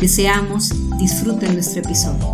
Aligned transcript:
Deseamos 0.00 0.70
disfruten 0.96 1.54
nuestro 1.54 1.82
episodio. 1.82 2.24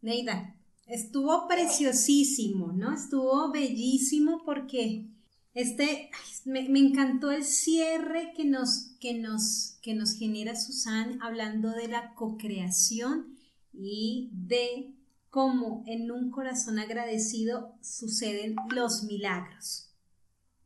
Neida, 0.00 0.56
estuvo 0.86 1.46
preciosísimo, 1.46 2.72
¿no? 2.72 2.94
Estuvo 2.94 3.52
bellísimo 3.52 4.42
porque 4.46 5.10
este, 5.52 6.10
me, 6.46 6.60
encantó 6.60 7.32
el 7.32 7.44
cierre 7.44 8.32
que 8.34 8.46
nos, 8.46 8.96
que 8.98 9.12
nos, 9.12 9.78
que 9.82 9.92
nos 9.92 10.14
genera 10.14 10.56
Susan 10.56 11.20
hablando 11.20 11.72
de 11.72 11.88
la 11.88 12.14
co-creación 12.14 13.36
y 13.74 14.30
de 14.32 14.94
cómo 15.28 15.84
en 15.86 16.10
un 16.10 16.30
corazón 16.30 16.78
agradecido 16.78 17.76
suceden 17.82 18.56
los 18.70 19.02
milagros. 19.02 19.90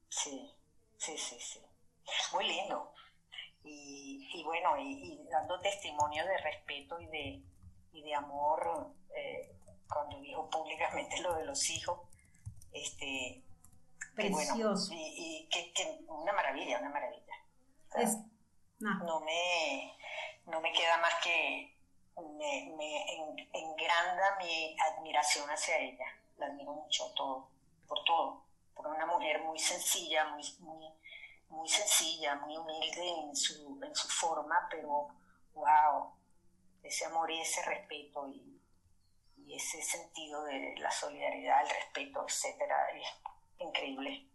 Sí, 0.09 0.48
sí, 0.97 1.12
sí, 1.17 1.34
sí. 1.41 1.59
Muy 2.33 2.47
lindo 2.47 2.93
y, 3.69 4.43
bueno, 4.45 4.79
y, 4.79 5.21
dando 5.31 5.59
testimonio 5.61 6.25
de 6.25 6.39
respeto 6.39 7.01
y 7.01 7.07
de, 7.07 7.43
y 7.93 8.03
de 8.03 8.15
amor, 8.15 8.95
eh, 9.15 9.56
cuando 9.89 10.20
dijo 10.20 10.48
públicamente 10.51 11.20
lo 11.20 11.34
de 11.34 11.45
los 11.45 11.69
hijos, 11.70 12.01
este, 12.73 13.42
Precioso. 14.15 14.92
y, 14.92 15.48
que, 15.51 15.98
una 16.09 16.33
maravilla, 16.33 16.79
una 16.79 16.91
maravilla. 16.91 17.34
no. 18.81 19.20
me, 19.20 19.97
no 20.47 20.61
me 20.61 20.73
queda 20.73 20.98
más 20.98 21.14
que 21.23 21.77
me, 22.17 22.75
me 22.77 23.48
engranda 23.53 24.37
mi 24.39 24.77
admiración 24.81 25.48
hacia 25.48 25.79
ella. 25.79 26.07
La 26.37 26.47
admiro 26.47 26.73
mucho 26.73 27.12
todo, 27.14 27.48
por 27.87 28.03
todo. 28.05 28.45
Porque 28.75 28.91
una 28.91 29.07
mujer 29.07 29.42
muy 29.42 29.59
sencilla, 29.59 30.29
muy, 30.29 30.42
muy 30.61 30.87
muy 31.51 31.69
sencilla, 31.69 32.37
muy 32.37 32.57
humilde 32.57 33.09
en 33.25 33.37
su, 33.37 33.81
en 33.83 33.95
su 33.95 34.09
forma, 34.09 34.55
pero 34.71 35.09
wow, 35.55 36.13
ese 36.83 37.05
amor 37.07 37.31
y 37.31 37.41
ese 37.41 37.65
respeto 37.65 38.29
y, 38.29 38.55
ese 39.51 39.81
sentido 39.81 40.45
de 40.45 40.75
la 40.79 40.91
solidaridad, 40.91 41.63
el 41.63 41.71
respeto, 41.71 42.23
etcétera, 42.29 42.75
es 42.95 43.67
increíble. 43.67 44.29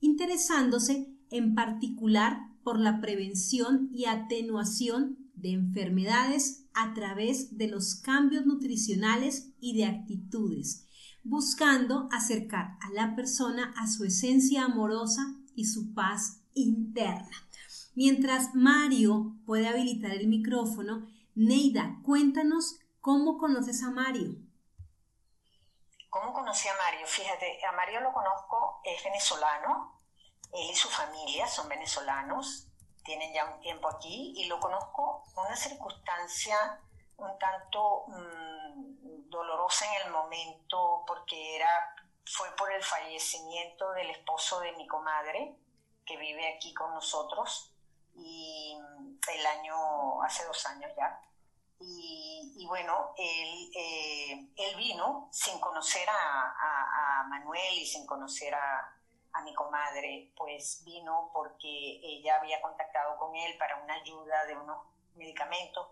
interesándose 0.00 1.14
en 1.30 1.54
particular 1.54 2.38
por 2.64 2.80
la 2.80 3.00
prevención 3.00 3.90
y 3.92 4.06
atenuación 4.06 5.18
de 5.34 5.52
enfermedades 5.52 6.64
a 6.74 6.94
través 6.94 7.56
de 7.56 7.68
los 7.68 7.94
cambios 7.96 8.46
nutricionales 8.46 9.52
y 9.60 9.76
de 9.76 9.84
actitudes, 9.84 10.86
buscando 11.22 12.08
acercar 12.10 12.78
a 12.80 12.90
la 12.94 13.14
persona 13.14 13.72
a 13.76 13.86
su 13.86 14.04
esencia 14.04 14.64
amorosa 14.64 15.36
y 15.54 15.66
su 15.66 15.92
paz 15.92 16.37
interna. 16.54 17.36
Mientras 17.94 18.54
Mario 18.54 19.32
puede 19.46 19.68
habilitar 19.68 20.12
el 20.12 20.28
micrófono, 20.28 21.06
Neida, 21.34 21.98
cuéntanos 22.04 22.78
cómo 23.00 23.38
conoces 23.38 23.82
a 23.82 23.90
Mario. 23.90 24.36
¿Cómo 26.10 26.32
conocí 26.32 26.68
a 26.68 26.76
Mario? 26.76 27.06
Fíjate, 27.06 27.64
a 27.64 27.72
Mario 27.72 28.00
lo 28.00 28.12
conozco, 28.12 28.80
es 28.84 29.02
venezolano, 29.04 30.00
él 30.52 30.70
y 30.70 30.74
su 30.74 30.88
familia 30.88 31.46
son 31.46 31.68
venezolanos, 31.68 32.68
tienen 33.04 33.32
ya 33.32 33.44
un 33.44 33.60
tiempo 33.60 33.88
aquí 33.88 34.32
y 34.36 34.46
lo 34.46 34.58
conozco 34.58 35.24
en 35.36 35.46
una 35.46 35.56
circunstancia 35.56 36.80
un 37.18 37.38
tanto 37.38 38.04
mm, 38.08 39.28
dolorosa 39.28 39.84
en 39.86 40.06
el 40.06 40.12
momento 40.12 41.04
porque 41.06 41.56
era 41.56 41.94
fue 42.24 42.48
por 42.56 42.70
el 42.72 42.82
fallecimiento 42.82 43.90
del 43.92 44.10
esposo 44.10 44.60
de 44.60 44.72
mi 44.72 44.86
comadre, 44.86 45.56
que 46.08 46.16
vive 46.16 46.56
aquí 46.56 46.72
con 46.72 46.94
nosotros, 46.94 47.74
y 48.16 48.76
el 49.34 49.46
año, 49.46 50.22
hace 50.22 50.44
dos 50.46 50.66
años 50.66 50.90
ya. 50.96 51.20
Y, 51.80 52.66
bueno, 52.66 53.14
él, 53.16 53.70
eh, 53.76 54.48
él, 54.56 54.76
vino 54.76 55.28
sin 55.30 55.60
conocer 55.60 56.08
a, 56.10 57.24
Manuel 57.28 57.74
y 57.74 57.86
sin 57.86 58.06
conocer 58.06 58.54
a, 58.54 58.96
a 59.32 59.42
mi 59.42 59.54
comadre, 59.54 60.32
pues 60.36 60.82
vino 60.84 61.30
porque 61.32 62.00
ella 62.02 62.36
había 62.40 62.60
contactado 62.62 63.18
con 63.18 63.36
él 63.36 63.56
para 63.58 63.76
una 63.82 63.94
ayuda 63.94 64.46
de 64.46 64.56
unos 64.56 64.86
medicamentos 65.14 65.88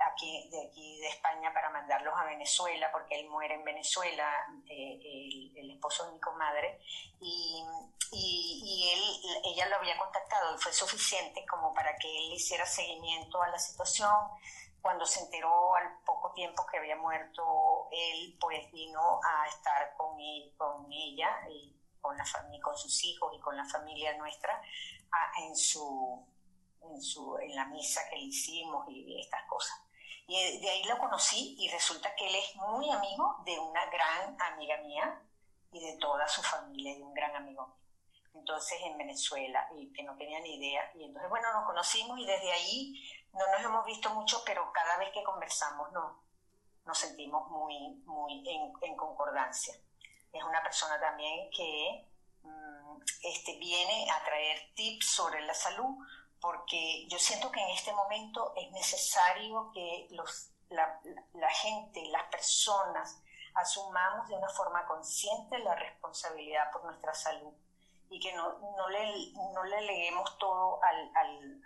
aquí, 0.00 0.48
de 0.50 0.66
aquí 0.66 1.00
de 1.00 1.08
España 1.08 1.52
para 1.52 1.70
mandarlos 1.70 2.14
a 2.16 2.24
Venezuela, 2.24 2.90
porque 2.92 3.20
él 3.20 3.28
muere 3.28 3.54
en 3.54 3.64
Venezuela, 3.64 4.30
eh, 4.68 5.50
el, 5.56 5.70
esposo 5.70 6.06
de 6.06 6.12
mi 6.12 6.20
comadre, 6.20 6.80
y, 7.20 7.64
y, 8.12 8.90
él, 8.92 9.42
ella 9.44 9.68
lo 9.68 9.76
había 9.76 9.96
contactado 9.96 10.54
y 10.54 10.58
fue 10.58 10.72
suficiente 10.72 11.44
como 11.46 11.72
para 11.74 11.96
que 11.98 12.08
él 12.08 12.32
hiciera 12.32 12.66
seguimiento 12.66 13.40
a 13.42 13.48
la 13.48 13.58
situación. 13.58 14.12
Cuando 14.80 15.04
se 15.04 15.20
enteró 15.20 15.74
al 15.74 15.98
poco 16.04 16.32
tiempo 16.32 16.64
que 16.66 16.78
había 16.78 16.96
muerto 16.96 17.88
él, 17.90 18.36
pues 18.40 18.70
vino 18.72 19.20
a 19.24 19.46
estar 19.48 19.94
con, 19.96 20.16
con 20.56 20.92
ella 20.92 21.30
y 21.50 21.76
con, 22.00 22.16
la 22.16 22.24
familia, 22.24 22.62
con 22.62 22.76
sus 22.76 23.04
hijos 23.04 23.32
y 23.36 23.40
con 23.40 23.56
la 23.56 23.64
familia 23.64 24.16
nuestra 24.16 24.62
en 25.40 25.56
su 25.56 26.26
en, 26.82 27.02
su, 27.02 27.36
en 27.38 27.54
la 27.54 27.66
misa 27.66 28.00
que 28.08 28.16
le 28.16 28.22
hicimos 28.22 28.88
y 28.88 29.20
estas 29.20 29.42
cosas. 29.48 29.87
Y 30.28 30.60
de 30.60 30.68
ahí 30.68 30.84
lo 30.84 30.98
conocí 30.98 31.56
y 31.58 31.70
resulta 31.70 32.14
que 32.14 32.28
él 32.28 32.34
es 32.34 32.54
muy 32.56 32.90
amigo 32.90 33.36
de 33.46 33.58
una 33.58 33.86
gran 33.86 34.36
amiga 34.42 34.76
mía 34.82 35.22
y 35.72 35.80
de 35.80 35.96
toda 35.96 36.28
su 36.28 36.42
familia, 36.42 36.94
de 36.94 37.02
un 37.02 37.14
gran 37.14 37.34
amigo 37.34 37.66
mío. 37.66 37.78
Entonces 38.34 38.78
en 38.82 38.98
Venezuela, 38.98 39.66
y 39.74 39.90
que 39.90 40.02
no 40.02 40.16
tenía 40.18 40.38
ni 40.40 40.56
idea. 40.56 40.92
Y 40.96 41.04
entonces, 41.04 41.30
bueno, 41.30 41.50
nos 41.54 41.66
conocimos 41.66 42.18
y 42.18 42.26
desde 42.26 42.52
ahí 42.52 42.94
no 43.32 43.46
nos 43.50 43.64
hemos 43.64 43.86
visto 43.86 44.10
mucho, 44.10 44.42
pero 44.44 44.70
cada 44.70 44.98
vez 44.98 45.10
que 45.14 45.24
conversamos 45.24 45.90
no, 45.92 46.22
nos 46.84 46.98
sentimos 46.98 47.48
muy, 47.50 48.02
muy 48.04 48.44
en, 48.82 48.96
concordancia. 48.96 49.74
Es 50.30 50.44
una 50.44 50.62
persona 50.62 51.00
también 51.00 51.48
que 51.50 52.06
mm, 52.42 52.96
este, 53.22 53.56
viene 53.58 54.10
a 54.10 54.22
traer 54.24 54.74
tips 54.74 55.06
sobre 55.06 55.40
la 55.46 55.54
salud, 55.54 55.96
porque 56.40 57.06
yo 57.08 57.18
siento 57.18 57.50
que 57.50 57.60
en 57.60 57.70
este 57.70 57.92
momento 57.92 58.52
es 58.56 58.70
necesario 58.70 59.70
que 59.72 60.06
los, 60.10 60.50
la, 60.70 61.50
gente, 61.50 62.04
las 62.06 62.24
personas, 62.28 63.20
asumamos 63.54 64.28
de 64.28 64.36
una 64.36 64.48
forma 64.50 64.86
consciente 64.86 65.58
la 65.58 65.74
responsabilidad 65.74 66.70
por 66.72 66.84
nuestra 66.84 67.12
salud 67.12 67.52
y 68.10 68.20
que 68.20 68.32
no, 68.34 68.58
no, 68.76 68.88
le, 68.88 69.32
no 69.52 69.64
le 69.64 69.80
leguemos 69.82 70.38
todo 70.38 70.80
al, 70.82 71.10
al, 71.14 71.62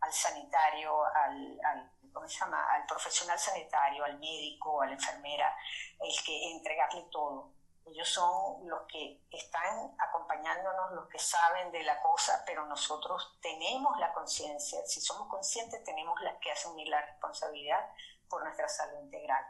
al, 0.00 0.12
sanitario, 0.12 1.04
al, 1.04 1.60
al, 1.64 1.90
¿cómo 2.12 2.28
se 2.28 2.38
llama? 2.38 2.64
al 2.72 2.84
profesional 2.86 3.38
sanitario, 3.38 4.04
al 4.04 4.18
médico, 4.18 4.82
a 4.82 4.86
la 4.86 4.92
enfermera, 4.92 5.54
el 6.00 6.24
que 6.24 6.52
entregarle 6.52 7.02
todo. 7.10 7.52
Ellos 7.86 8.08
son 8.08 8.68
los 8.68 8.82
que 8.88 9.22
están 9.30 9.94
acompañándonos, 9.98 10.92
los 10.92 11.08
que 11.08 11.20
saben 11.20 11.70
de 11.70 11.84
la 11.84 12.00
cosa, 12.02 12.42
pero 12.44 12.66
nosotros 12.66 13.38
tenemos 13.40 13.96
la 14.00 14.12
conciencia. 14.12 14.84
Si 14.86 15.00
somos 15.00 15.28
conscientes, 15.28 15.84
tenemos 15.84 16.20
las 16.22 16.36
que 16.38 16.50
asumir 16.50 16.88
la 16.88 17.00
responsabilidad 17.00 17.88
por 18.28 18.42
nuestra 18.42 18.68
salud 18.68 18.98
integral. 19.00 19.44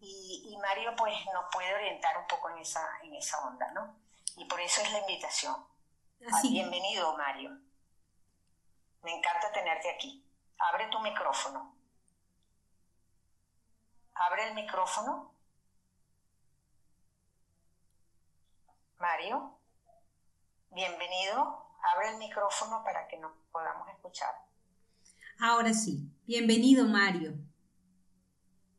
Y, 0.00 0.56
Mario 0.60 0.94
pues 0.96 1.14
nos 1.32 1.44
puede 1.52 1.74
orientar 1.74 2.16
un 2.18 2.26
poco 2.26 2.50
en 2.50 2.58
esa, 2.58 2.86
en 3.02 3.14
esa 3.14 3.38
onda, 3.46 3.70
¿no? 3.72 3.96
Y 4.36 4.44
por 4.46 4.60
eso 4.60 4.80
es 4.80 4.90
la 4.92 5.00
invitación. 5.00 5.54
Ah, 6.32 6.40
bienvenido, 6.42 7.14
Mario. 7.16 7.50
Me 9.02 9.14
encanta 9.14 9.52
tenerte 9.52 9.90
aquí. 9.90 10.26
Abre 10.58 10.88
tu 10.88 11.00
micrófono. 11.00 11.76
Abre 14.14 14.48
el 14.48 14.54
micrófono. 14.54 15.33
Mario, 19.04 19.60
bienvenido. 20.70 21.68
Abre 21.92 22.12
el 22.12 22.16
micrófono 22.16 22.82
para 22.82 23.06
que 23.06 23.18
nos 23.18 23.32
podamos 23.52 23.86
escuchar. 23.90 24.30
Ahora 25.40 25.74
sí, 25.74 26.08
bienvenido 26.26 26.86
Mario. 26.86 27.34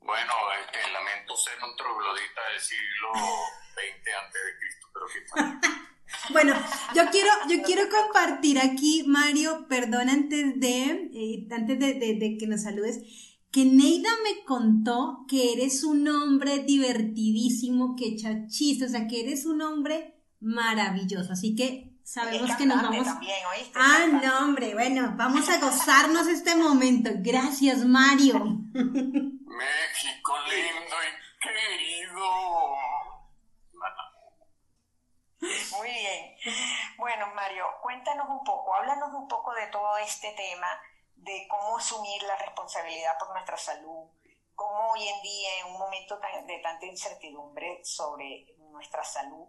Bueno, 0.01 0.33
este, 0.63 0.91
lamento 0.91 1.37
ser 1.37 1.53
un 1.63 1.75
troglodita 1.77 2.41
del 2.51 2.59
siglo 2.59 3.13
XX 3.13 4.15
antes 4.25 4.41
de 4.45 4.57
Cristo, 4.57 4.87
pero 4.93 5.05
qué 5.13 6.29
Bueno, 6.33 6.55
yo 6.95 7.03
quiero, 7.11 7.29
yo 7.47 7.61
quiero 7.61 7.83
compartir 7.87 8.57
aquí, 8.59 9.03
Mario, 9.05 9.67
perdón 9.69 10.09
antes 10.09 10.59
de, 10.59 11.11
eh, 11.13 11.47
antes 11.51 11.77
de, 11.77 11.93
de, 11.93 12.37
que 12.39 12.47
nos 12.47 12.63
saludes, 12.63 12.97
que 13.51 13.63
Neida 13.63 14.09
me 14.23 14.43
contó 14.43 15.23
que 15.29 15.53
eres 15.53 15.83
un 15.83 16.07
hombre 16.07 16.63
divertidísimo, 16.63 17.95
que 17.95 18.07
echa 18.07 18.47
chistes, 18.47 18.89
o 18.89 18.91
sea, 18.91 19.07
que 19.07 19.21
eres 19.21 19.45
un 19.45 19.61
hombre 19.61 20.14
maravilloso. 20.45 21.33
Así 21.33 21.55
que 21.55 21.97
sabemos 22.03 22.55
que 22.55 22.65
nos 22.65 22.81
vamos. 22.81 23.07
ah, 23.75 24.05
no, 24.23 24.45
hombre, 24.45 24.73
bueno, 24.73 25.13
vamos 25.15 25.49
a 25.49 25.59
gozarnos 25.59 26.27
este 26.27 26.55
momento. 26.55 27.09
Gracias, 27.15 27.83
Mario. 27.85 28.39
México 28.73 30.33
lindo 30.49 30.95
y 31.03 31.25
querido. 31.41 32.25
Muy 35.77 35.89
bien. 35.89 36.35
Bueno, 36.97 37.27
Mario, 37.35 37.65
cuéntanos 37.81 38.27
un 38.29 38.43
poco, 38.43 38.73
háblanos 38.75 39.13
un 39.13 39.27
poco 39.27 39.53
de 39.53 39.67
todo 39.67 39.97
este 39.97 40.31
tema, 40.33 40.67
de 41.15 41.47
cómo 41.49 41.77
asumir 41.77 42.21
la 42.23 42.35
responsabilidad 42.37 43.17
por 43.19 43.31
nuestra 43.31 43.57
salud, 43.57 44.09
cómo 44.55 44.91
hoy 44.91 45.07
en 45.07 45.21
día, 45.21 45.59
en 45.59 45.73
un 45.73 45.79
momento 45.79 46.17
de 46.17 46.59
tanta 46.59 46.85
incertidumbre 46.85 47.81
sobre 47.83 48.55
nuestra 48.57 49.03
salud, 49.03 49.47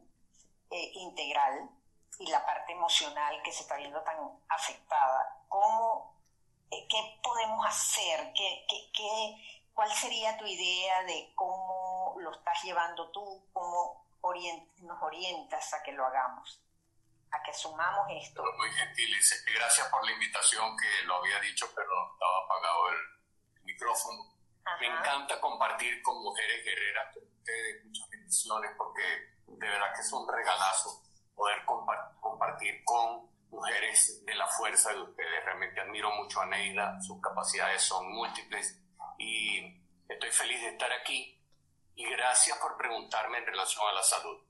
eh, 0.71 0.91
integral 0.95 1.71
y 2.19 2.27
la 2.29 2.45
parte 2.45 2.73
emocional 2.73 3.41
que 3.43 3.53
se 3.53 3.63
está 3.63 3.77
viendo 3.77 4.01
tan 4.03 4.17
afectada, 4.49 5.45
¿cómo, 5.49 6.21
eh, 6.71 6.87
¿qué 6.89 7.21
podemos 7.23 7.65
hacer? 7.67 8.33
¿Qué, 8.35 8.67
qué, 8.93 9.65
cuál 9.75 9.91
sería 9.93 10.37
tu 10.39 10.47
idea 10.47 11.03
de 11.05 11.33
cómo 11.35 12.17
lo 12.19 12.33
estás 12.33 12.63
llevando 12.63 13.11
tú? 13.11 13.49
¿Cómo 13.53 14.07
nos 14.83 15.03
orientas 15.03 15.73
a 15.75 15.83
que 15.83 15.93
lo 15.93 16.05
hagamos? 16.05 16.61
A 17.31 17.43
que 17.43 17.53
sumamos 17.53 18.07
esto. 18.11 18.43
Muy 18.57 18.71
gentil, 18.71 19.17
gracias 19.55 19.89
por 19.89 20.05
la 20.05 20.13
invitación 20.13 20.77
que 20.77 21.07
lo 21.07 21.17
había 21.17 21.39
dicho, 21.41 21.67
pero 21.75 21.91
estaba 22.13 22.39
apagado 22.45 22.91
el 22.91 23.65
micrófono. 23.65 24.35
Me 24.81 24.87
encanta 24.87 25.41
compartir 25.41 26.03
con 26.03 26.23
mujeres 26.23 26.65
guerreras, 26.65 27.15
con 27.15 27.23
ustedes, 27.25 27.85
muchas 27.85 28.11
bendiciones, 28.11 28.73
porque 28.77 29.36
de 29.59 29.69
verdad 29.69 29.95
que 29.95 30.03
es 30.03 30.13
un 30.13 30.29
regalazo 30.29 31.03
poder 31.35 31.65
compartir 32.21 32.83
con 32.85 33.31
mujeres 33.51 34.25
de 34.25 34.35
la 34.35 34.47
fuerza 34.47 34.93
de 34.93 35.03
ustedes. 35.03 35.45
Realmente 35.45 35.81
admiro 35.81 36.11
mucho 36.13 36.41
a 36.41 36.47
Neida, 36.47 37.01
sus 37.01 37.21
capacidades 37.21 37.83
son 37.83 38.11
múltiples 38.13 38.81
y 39.19 39.83
estoy 40.09 40.31
feliz 40.31 40.61
de 40.61 40.69
estar 40.69 40.93
aquí 40.93 41.41
y 41.95 42.05
gracias 42.11 42.59
por 42.59 42.77
preguntarme 42.77 43.39
en 43.39 43.47
relación 43.47 43.87
a 43.89 43.93
la 43.93 44.03
salud. 44.03 44.43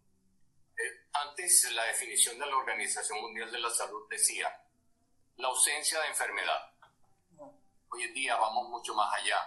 Eh, 0.76 1.09
antes 1.12 1.70
la 1.73 1.85
definición 1.85 2.38
de 2.38 2.47
la 2.47 2.56
Organización 2.56 3.20
Mundial 3.20 3.50
de 3.50 3.61
la 3.61 3.70
Salud 3.70 4.09
decía 4.11 4.49
la 5.37 5.49
ausencia 5.49 6.00
de 6.00 6.09
enfermedad. 6.09 6.73
Hoy 7.88 8.02
en 8.02 8.14
día 8.14 8.37
vamos 8.37 8.69
mucho 8.69 8.94
más 8.94 9.12
allá. 9.14 9.38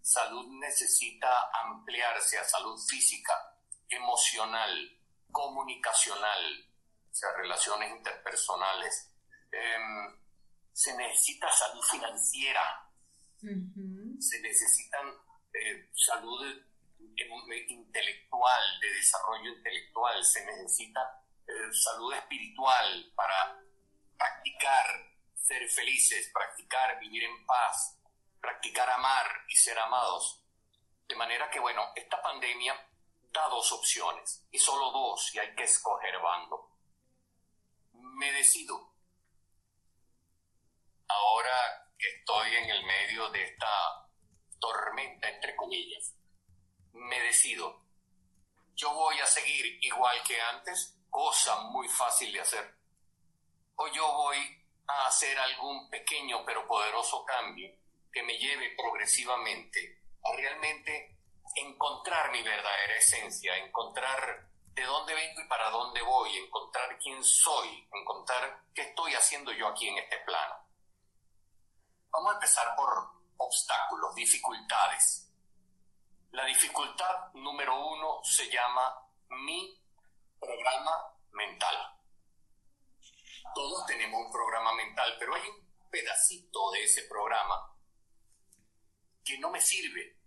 Salud 0.00 0.46
necesita 0.60 1.50
ampliarse 1.64 2.38
a 2.38 2.44
salud 2.44 2.78
física, 2.78 3.32
emocional, 3.88 4.99
comunicacional, 5.30 6.68
o 7.10 7.14
sea, 7.14 7.32
relaciones 7.36 7.90
interpersonales. 7.90 9.12
Em, 9.52 10.20
se 10.72 10.96
necesita 10.96 11.50
salud 11.50 11.82
financiera, 11.82 12.88
se 13.40 14.40
necesitan 14.40 15.06
eh, 15.52 15.90
salud 15.94 16.62
intelectual, 17.68 18.80
de 18.80 18.94
desarrollo 18.94 19.50
intelectual, 19.56 20.24
se 20.24 20.44
necesita 20.44 21.00
eh, 21.46 21.72
salud 21.72 22.14
espiritual 22.14 23.12
para 23.14 23.60
practicar 24.16 24.86
ser 25.34 25.68
felices, 25.68 26.30
practicar 26.32 26.98
vivir 27.00 27.24
en 27.24 27.44
paz, 27.46 27.98
practicar 28.40 28.88
amar 28.90 29.26
y 29.48 29.56
ser 29.56 29.78
amados. 29.78 30.44
De 31.08 31.16
manera 31.16 31.50
que, 31.50 31.58
bueno, 31.58 31.82
esta 31.96 32.22
pandemia 32.22 32.74
da 33.32 33.48
dos 33.48 33.72
opciones, 33.72 34.46
y 34.50 34.58
solo 34.58 34.90
dos, 34.90 35.34
y 35.34 35.38
hay 35.38 35.54
que 35.54 35.64
escoger 35.64 36.18
bando. 36.20 36.70
Me 37.92 38.32
decido. 38.32 38.94
Ahora 41.08 41.90
que 41.98 42.08
estoy 42.08 42.54
en 42.56 42.70
el 42.70 42.84
medio 42.84 43.30
de 43.30 43.44
esta 43.44 44.08
tormenta, 44.58 45.28
entre 45.28 45.56
comillas, 45.56 46.14
me 46.92 47.20
decido. 47.20 47.82
Yo 48.74 48.92
voy 48.94 49.18
a 49.20 49.26
seguir 49.26 49.78
igual 49.84 50.22
que 50.22 50.40
antes, 50.40 50.96
cosa 51.08 51.60
muy 51.62 51.88
fácil 51.88 52.32
de 52.32 52.40
hacer. 52.40 52.74
O 53.76 53.88
yo 53.88 54.06
voy 54.12 54.38
a 54.86 55.06
hacer 55.06 55.38
algún 55.38 55.88
pequeño 55.90 56.44
pero 56.44 56.66
poderoso 56.66 57.24
cambio 57.24 57.70
que 58.12 58.22
me 58.22 58.38
lleve 58.38 58.74
progresivamente 58.76 60.02
a 60.24 60.36
realmente 60.36 61.19
encontrar 61.56 62.30
mi 62.30 62.42
verdadera 62.42 62.96
esencia, 62.96 63.56
encontrar 63.56 64.48
de 64.74 64.84
dónde 64.84 65.14
vengo 65.14 65.40
y 65.40 65.48
para 65.48 65.70
dónde 65.70 66.00
voy, 66.02 66.36
encontrar 66.36 66.98
quién 66.98 67.22
soy, 67.22 67.88
encontrar 67.92 68.64
qué 68.74 68.82
estoy 68.82 69.14
haciendo 69.14 69.52
yo 69.52 69.68
aquí 69.68 69.88
en 69.88 69.98
este 69.98 70.18
plano. 70.20 70.54
Vamos 72.10 72.30
a 72.32 72.34
empezar 72.34 72.74
por 72.76 73.10
obstáculos, 73.36 74.14
dificultades. 74.14 75.28
La 76.32 76.44
dificultad 76.44 77.32
número 77.34 77.74
uno 77.88 78.20
se 78.22 78.48
llama 78.48 79.08
mi 79.28 79.80
programa 80.38 81.14
mental. 81.32 81.76
Todos 83.54 83.86
tenemos 83.86 84.26
un 84.26 84.32
programa 84.32 84.72
mental, 84.74 85.16
pero 85.18 85.34
hay 85.34 85.42
un 85.42 85.88
pedacito 85.90 86.70
de 86.70 86.84
ese 86.84 87.02
programa 87.02 87.76
que 89.24 89.38
no 89.38 89.50
me 89.50 89.60
sirve, 89.60 90.19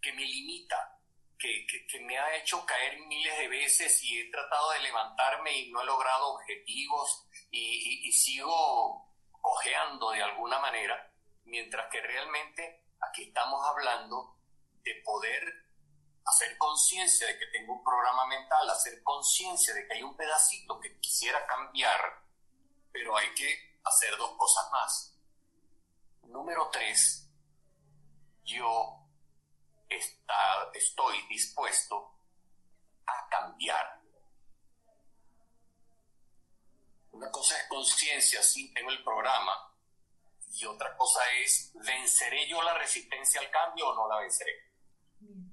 que 0.00 0.12
me 0.12 0.24
limita, 0.24 1.00
que, 1.38 2.00
me 2.00 2.18
ha 2.18 2.36
hecho 2.36 2.64
caer 2.66 2.98
miles 3.00 3.38
de 3.38 3.48
veces 3.48 4.02
y 4.02 4.20
he 4.20 4.30
tratado 4.30 4.72
de 4.72 4.80
levantarme 4.80 5.56
y 5.56 5.70
no 5.70 5.80
he 5.80 5.86
logrado 5.86 6.34
objetivos 6.34 7.26
y, 7.50 8.12
sigo 8.12 9.08
cojeando 9.40 10.10
de 10.10 10.22
alguna 10.22 10.58
manera, 10.58 11.10
mientras 11.44 11.90
que 11.90 12.00
realmente 12.00 12.84
aquí 13.00 13.24
estamos 13.24 13.66
hablando 13.66 14.36
de 14.82 14.94
poder 15.04 15.42
hacer 16.26 16.58
conciencia 16.58 17.26
de 17.26 17.38
que 17.38 17.46
tengo 17.46 17.74
un 17.74 17.84
programa 17.84 18.26
mental, 18.26 18.68
hacer 18.68 19.02
conciencia 19.02 19.72
de 19.72 19.86
que 19.86 19.94
hay 19.94 20.02
un 20.02 20.16
pedacito 20.16 20.78
que 20.78 21.00
quisiera 21.00 21.46
cambiar, 21.46 22.22
pero 22.92 23.16
hay 23.16 23.32
que 23.34 23.78
hacer 23.84 24.16
dos 24.18 24.36
cosas 24.36 24.70
más. 24.70 25.18
Número 26.24 26.68
tres, 26.70 27.28
yo 28.44 28.99
está, 29.90 30.70
estoy 30.72 31.26
dispuesto 31.28 32.14
a 33.06 33.28
cambiar. 33.28 34.00
Una 37.12 37.30
cosa 37.30 37.58
es 37.58 37.68
conciencia, 37.68 38.42
sí, 38.42 38.72
tengo 38.72 38.90
el 38.90 39.02
programa, 39.02 39.70
y 40.52 40.66
otra 40.66 40.96
cosa 40.96 41.20
es, 41.42 41.72
¿venceré 41.74 42.46
yo 42.48 42.60
la 42.62 42.74
resistencia 42.74 43.40
al 43.40 43.50
cambio 43.50 43.88
o 43.88 43.94
no 43.94 44.08
la 44.08 44.20
venceré? 44.20 44.52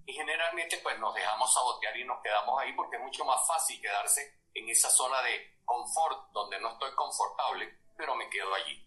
Y 0.06 0.14
generalmente 0.14 0.78
pues 0.78 0.98
nos 1.00 1.14
dejamos 1.14 1.54
sabotear 1.54 1.96
y 1.98 2.06
nos 2.06 2.22
quedamos 2.22 2.60
ahí 2.60 2.74
porque 2.74 2.98
es 2.98 3.04
mucho 3.04 3.26
más 3.26 3.46
fácil 3.48 3.80
quedarse 3.82 4.42
en 4.54 4.70
esa 4.70 4.90
zona 4.90 5.22
de 5.22 5.60
confort 5.66 6.32
donde 6.32 6.60
no 6.60 6.74
estoy 6.74 6.94
confortable, 6.96 7.80
pero 7.96 8.16
me 8.16 8.30
quedo 8.30 8.54
allí. 8.54 8.84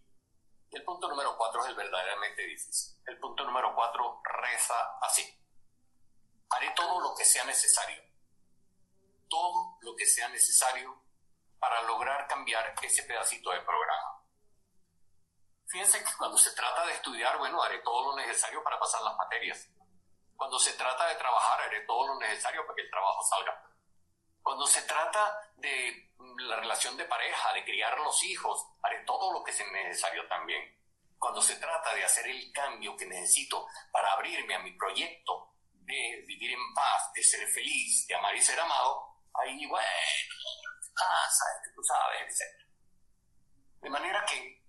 El 0.70 0.84
punto 0.84 1.08
número 1.08 1.36
cuatro 1.36 1.62
es 1.62 1.68
el 1.68 1.74
verdaderamente 1.74 2.42
difícil. 2.42 2.96
El 3.06 3.18
punto 3.18 3.44
número 3.44 3.74
cuatro 3.74 4.20
reza 4.24 4.74
así 5.02 5.39
haré 6.50 6.70
todo 6.76 7.00
lo 7.00 7.14
que 7.14 7.24
sea 7.24 7.44
necesario. 7.44 8.02
Todo 9.28 9.78
lo 9.80 9.94
que 9.96 10.06
sea 10.06 10.28
necesario 10.28 11.02
para 11.58 11.82
lograr 11.82 12.26
cambiar 12.26 12.74
ese 12.82 13.02
pedacito 13.04 13.50
de 13.50 13.60
programa. 13.60 14.24
Fíjense 15.68 16.02
que 16.02 16.10
cuando 16.18 16.36
se 16.36 16.50
trata 16.52 16.84
de 16.86 16.94
estudiar, 16.94 17.38
bueno, 17.38 17.62
haré 17.62 17.78
todo 17.78 18.10
lo 18.10 18.16
necesario 18.16 18.62
para 18.64 18.78
pasar 18.78 19.02
las 19.02 19.16
materias. 19.16 19.68
Cuando 20.34 20.58
se 20.58 20.72
trata 20.72 21.06
de 21.06 21.14
trabajar, 21.14 21.60
haré 21.60 21.82
todo 21.82 22.08
lo 22.08 22.18
necesario 22.18 22.66
para 22.66 22.74
que 22.74 22.82
el 22.82 22.90
trabajo 22.90 23.22
salga. 23.22 23.70
Cuando 24.42 24.66
se 24.66 24.82
trata 24.82 25.52
de 25.56 26.12
la 26.38 26.56
relación 26.56 26.96
de 26.96 27.04
pareja, 27.04 27.52
de 27.52 27.62
criar 27.62 27.96
los 28.00 28.24
hijos, 28.24 28.66
haré 28.82 29.04
todo 29.04 29.32
lo 29.32 29.44
que 29.44 29.52
sea 29.52 29.70
necesario 29.70 30.26
también. 30.26 30.76
Cuando 31.18 31.40
se 31.42 31.56
trata 31.56 31.94
de 31.94 32.02
hacer 32.02 32.26
el 32.26 32.50
cambio 32.52 32.96
que 32.96 33.06
necesito 33.06 33.66
para 33.92 34.12
abrirme 34.12 34.54
a 34.54 34.60
mi 34.60 34.72
proyecto 34.72 35.49
de 35.90 36.24
vivir 36.26 36.52
en 36.52 36.74
paz, 36.74 37.12
de 37.14 37.22
ser 37.22 37.46
feliz, 37.48 38.06
de 38.06 38.14
amar 38.14 38.34
y 38.34 38.40
ser 38.40 38.58
amado, 38.58 39.10
ahí, 39.34 39.66
bueno, 39.66 39.86
pasa, 40.94 41.44
tú 41.74 41.82
sabes, 41.82 42.22
etc. 42.28 42.60
De 43.80 43.90
manera 43.90 44.24
que, 44.26 44.62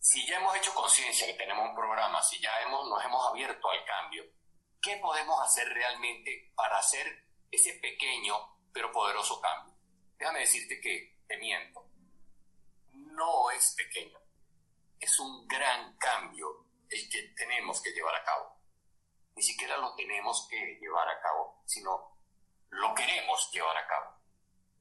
si 0.00 0.26
ya 0.26 0.36
hemos 0.36 0.56
hecho 0.56 0.74
conciencia 0.74 1.26
que 1.26 1.34
tenemos 1.34 1.68
un 1.68 1.74
programa, 1.74 2.22
si 2.22 2.40
ya 2.40 2.60
hemos, 2.62 2.88
nos 2.88 3.04
hemos 3.04 3.26
abierto 3.28 3.70
al 3.70 3.84
cambio, 3.84 4.24
¿qué 4.80 4.96
podemos 4.98 5.40
hacer 5.42 5.68
realmente 5.68 6.52
para 6.54 6.78
hacer 6.78 7.26
ese 7.50 7.74
pequeño 7.74 8.34
pero 8.72 8.92
poderoso 8.92 9.40
cambio? 9.40 9.74
Déjame 10.18 10.40
decirte 10.40 10.80
que 10.80 11.20
te 11.26 11.36
miento. 11.38 11.90
No 12.92 13.50
es 13.50 13.74
pequeño. 13.76 14.18
Es 14.98 15.18
un 15.18 15.46
gran 15.46 15.96
cambio 15.98 16.66
el 16.88 17.10
que 17.10 17.22
tenemos 17.36 17.82
que 17.82 17.90
llevar 17.90 18.14
a 18.14 18.24
cabo. 18.24 18.55
Ni 19.36 19.42
siquiera 19.42 19.76
lo 19.76 19.94
tenemos 19.94 20.46
que 20.48 20.78
llevar 20.80 21.08
a 21.08 21.20
cabo, 21.20 21.62
sino 21.66 22.16
lo 22.70 22.94
queremos 22.94 23.50
llevar 23.52 23.76
a 23.76 23.86
cabo. 23.86 24.16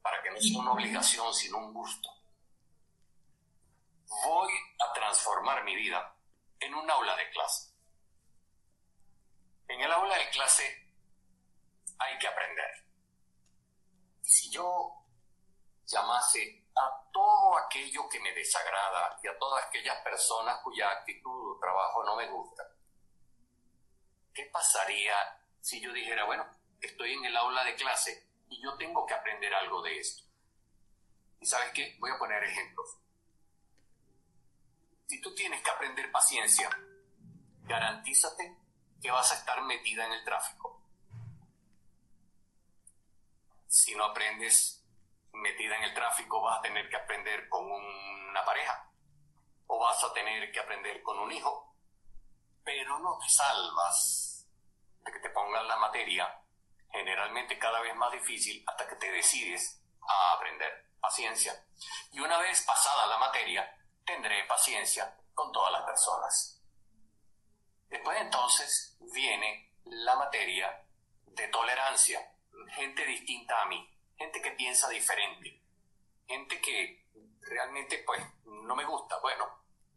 Para 0.01 0.23
que 0.23 0.31
no 0.31 0.39
sea 0.39 0.59
una 0.59 0.71
obligación, 0.71 1.33
sino 1.33 1.57
un 1.57 1.73
gusto. 1.73 2.09
Voy 4.25 4.53
a 4.79 4.93
transformar 4.93 5.63
mi 5.65 5.75
vida 5.75 6.15
en 6.59 6.73
un 6.73 6.89
aula 6.89 7.17
de 7.17 7.29
clase. 7.31 7.73
En 9.67 9.81
el 9.81 9.91
aula 9.91 10.17
de 10.17 10.29
clase 10.29 10.89
hay 11.99 12.17
que 12.17 12.27
aprender. 12.27 12.85
Y 14.23 14.29
si 14.29 14.49
yo 14.51 15.05
llamase 15.85 16.65
a 16.77 17.09
todo 17.11 17.57
aquello 17.57 18.07
que 18.07 18.21
me 18.21 18.31
desagrada 18.33 19.19
y 19.21 19.27
a 19.27 19.37
todas 19.37 19.65
aquellas 19.65 20.01
personas 20.01 20.61
cuya 20.63 20.89
actitud 20.91 21.55
o 21.55 21.59
trabajo 21.59 22.03
no 22.05 22.15
me 22.15 22.27
gusta. 22.29 22.63
¿Qué 24.35 24.43
pasaría 24.51 25.15
si 25.61 25.79
yo 25.79 25.93
dijera, 25.93 26.25
bueno, 26.25 26.45
estoy 26.81 27.13
en 27.13 27.23
el 27.23 27.37
aula 27.37 27.63
de 27.63 27.75
clase 27.75 28.27
y 28.49 28.61
yo 28.61 28.75
tengo 28.75 29.05
que 29.05 29.13
aprender 29.13 29.55
algo 29.55 29.81
de 29.81 29.97
esto? 29.97 30.23
¿Y 31.39 31.45
sabes 31.45 31.71
qué? 31.71 31.95
Voy 31.99 32.11
a 32.11 32.19
poner 32.19 32.43
ejemplos. 32.43 32.97
Si 35.07 35.21
tú 35.21 35.33
tienes 35.33 35.63
que 35.63 35.71
aprender 35.71 36.11
paciencia, 36.11 36.69
garantízate 37.63 38.57
que 39.01 39.09
vas 39.09 39.31
a 39.31 39.35
estar 39.35 39.61
metida 39.61 40.05
en 40.05 40.11
el 40.11 40.25
tráfico. 40.25 40.81
Si 43.67 43.95
no 43.95 44.03
aprendes 44.03 44.83
metida 45.31 45.77
en 45.77 45.83
el 45.83 45.93
tráfico, 45.93 46.41
vas 46.41 46.59
a 46.59 46.61
tener 46.61 46.89
que 46.89 46.97
aprender 46.97 47.47
con 47.47 47.71
una 47.71 48.43
pareja 48.43 48.91
o 49.67 49.79
vas 49.79 50.03
a 50.03 50.11
tener 50.11 50.51
que 50.51 50.59
aprender 50.59 51.01
con 51.03 51.19
un 51.19 51.31
hijo, 51.31 51.73
pero 52.65 52.99
no 52.99 53.17
te 53.17 53.29
salvas 53.29 54.24
que 55.11 55.19
te 55.19 55.29
pongan 55.29 55.67
la 55.67 55.77
materia 55.77 56.41
generalmente 56.91 57.59
cada 57.59 57.81
vez 57.81 57.95
más 57.95 58.11
difícil 58.11 58.63
hasta 58.67 58.87
que 58.87 58.95
te 58.95 59.11
decides 59.11 59.81
a 60.01 60.33
aprender 60.33 60.85
paciencia. 60.99 61.65
Y 62.11 62.19
una 62.19 62.37
vez 62.39 62.61
pasada 62.65 63.05
la 63.07 63.17
materia, 63.17 63.69
tendré 64.05 64.43
paciencia 64.45 65.17
con 65.33 65.51
todas 65.51 65.71
las 65.73 65.83
personas. 65.83 66.61
Después 67.89 68.19
entonces 68.21 68.97
viene 69.13 69.73
la 69.85 70.15
materia 70.15 70.83
de 71.25 71.47
tolerancia, 71.49 72.31
gente 72.75 73.05
distinta 73.05 73.61
a 73.61 73.65
mí 73.65 73.95
gente 74.17 74.41
que 74.41 74.51
piensa 74.51 74.89
diferente, 74.89 75.61
gente 76.27 76.61
que 76.61 77.05
realmente 77.41 78.03
pues 78.05 78.21
no 78.45 78.75
me 78.75 78.85
gusta, 78.85 79.19
bueno, 79.19 79.45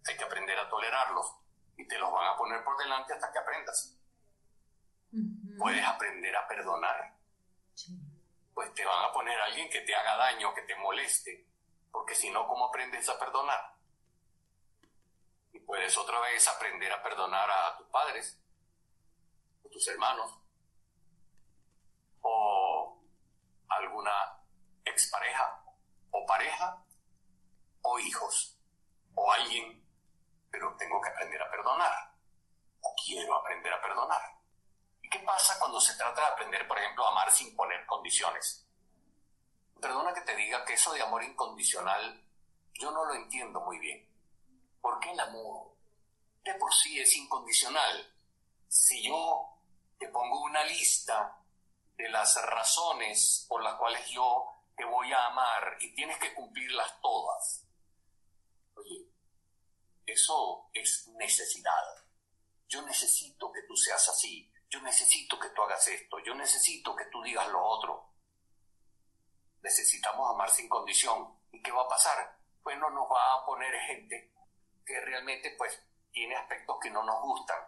hay 0.06 0.16
que 0.16 0.24
aprender 0.24 0.58
a 0.58 0.68
tolerarlos 0.68 1.36
y 1.76 1.86
te 1.86 1.98
los 1.98 2.12
van 2.12 2.28
a 2.28 2.36
poner 2.36 2.64
por 2.64 2.76
delante 2.76 3.14
hasta 3.14 3.30
que 3.32 3.38
aprendas. 3.38 3.96
Puedes 5.58 5.84
aprender 5.84 6.36
a 6.36 6.46
perdonar. 6.46 7.14
Pues 8.54 8.74
te 8.74 8.84
van 8.84 9.04
a 9.04 9.12
poner 9.12 9.38
a 9.40 9.44
alguien 9.46 9.68
que 9.70 9.80
te 9.80 9.94
haga 9.94 10.16
daño, 10.16 10.54
que 10.54 10.62
te 10.62 10.76
moleste, 10.76 11.46
porque 11.90 12.14
si 12.14 12.30
no, 12.30 12.46
¿cómo 12.46 12.66
aprendes 12.66 13.08
a 13.08 13.18
perdonar? 13.18 13.74
Y 15.52 15.60
puedes 15.60 15.96
otra 15.96 16.20
vez 16.20 16.46
aprender 16.48 16.92
a 16.92 17.02
perdonar 17.02 17.50
a 17.50 17.76
tus 17.76 17.88
padres, 17.88 18.40
a 19.64 19.68
tus 19.68 19.86
hermanos, 19.88 20.38
o 22.20 23.00
alguna 23.68 24.42
expareja 24.84 25.64
o 26.10 26.26
pareja 26.26 26.84
o 27.82 27.98
hijos 27.98 28.58
o 29.14 29.32
alguien, 29.32 29.84
pero 30.50 30.74
tengo 30.76 31.00
que 31.00 31.10
aprender 31.10 31.42
a 31.42 31.50
perdonar 31.50 32.14
o 32.80 32.94
quiero 33.04 33.34
aprender 33.36 33.72
a 33.72 33.80
perdonar. 33.80 34.37
¿Y 35.08 35.10
qué 35.10 35.20
pasa 35.20 35.58
cuando 35.58 35.80
se 35.80 35.94
trata 35.94 36.20
de 36.20 36.26
aprender, 36.26 36.68
por 36.68 36.78
ejemplo, 36.78 37.06
a 37.06 37.12
amar 37.12 37.30
sin 37.30 37.56
poner 37.56 37.86
condiciones? 37.86 38.68
Perdona 39.80 40.12
que 40.12 40.20
te 40.20 40.36
diga 40.36 40.66
que 40.66 40.74
eso 40.74 40.92
de 40.92 41.00
amor 41.00 41.24
incondicional 41.24 42.22
yo 42.74 42.90
no 42.90 43.06
lo 43.06 43.14
entiendo 43.14 43.58
muy 43.62 43.78
bien. 43.78 44.06
¿Por 44.82 45.00
qué 45.00 45.10
el 45.12 45.20
amor 45.20 45.74
de 46.44 46.52
por 46.56 46.74
sí 46.74 47.00
es 47.00 47.16
incondicional? 47.16 48.14
Si 48.68 49.02
yo 49.02 49.48
te 49.98 50.08
pongo 50.08 50.42
una 50.42 50.62
lista 50.64 51.42
de 51.96 52.10
las 52.10 52.36
razones 52.42 53.46
por 53.48 53.62
las 53.62 53.76
cuales 53.76 54.06
yo 54.10 54.62
te 54.76 54.84
voy 54.84 55.10
a 55.10 55.24
amar 55.28 55.78
y 55.80 55.94
tienes 55.94 56.18
que 56.18 56.34
cumplirlas 56.34 57.00
todas. 57.00 57.64
Oye, 58.74 59.06
eso 60.04 60.68
es 60.74 61.08
necesidad. 61.16 62.04
Yo 62.68 62.82
necesito 62.82 63.50
que 63.50 63.62
tú 63.62 63.74
seas 63.74 64.06
así. 64.06 64.52
Yo 64.70 64.80
necesito 64.82 65.38
que 65.38 65.48
tú 65.50 65.62
hagas 65.62 65.86
esto. 65.88 66.18
Yo 66.20 66.34
necesito 66.34 66.94
que 66.94 67.06
tú 67.06 67.22
digas 67.22 67.48
lo 67.48 67.62
otro. 67.62 68.12
Necesitamos 69.62 70.30
amar 70.30 70.50
sin 70.50 70.68
condición. 70.68 71.34
¿Y 71.50 71.62
qué 71.62 71.72
va 71.72 71.82
a 71.82 71.88
pasar? 71.88 72.38
Pues 72.62 72.78
no 72.78 72.90
nos 72.90 73.08
va 73.10 73.34
a 73.34 73.46
poner 73.46 73.72
gente 73.86 74.34
que 74.84 75.00
realmente 75.00 75.54
pues 75.56 75.82
tiene 76.10 76.36
aspectos 76.36 76.76
que 76.80 76.90
no 76.90 77.02
nos 77.02 77.20
gustan. 77.22 77.58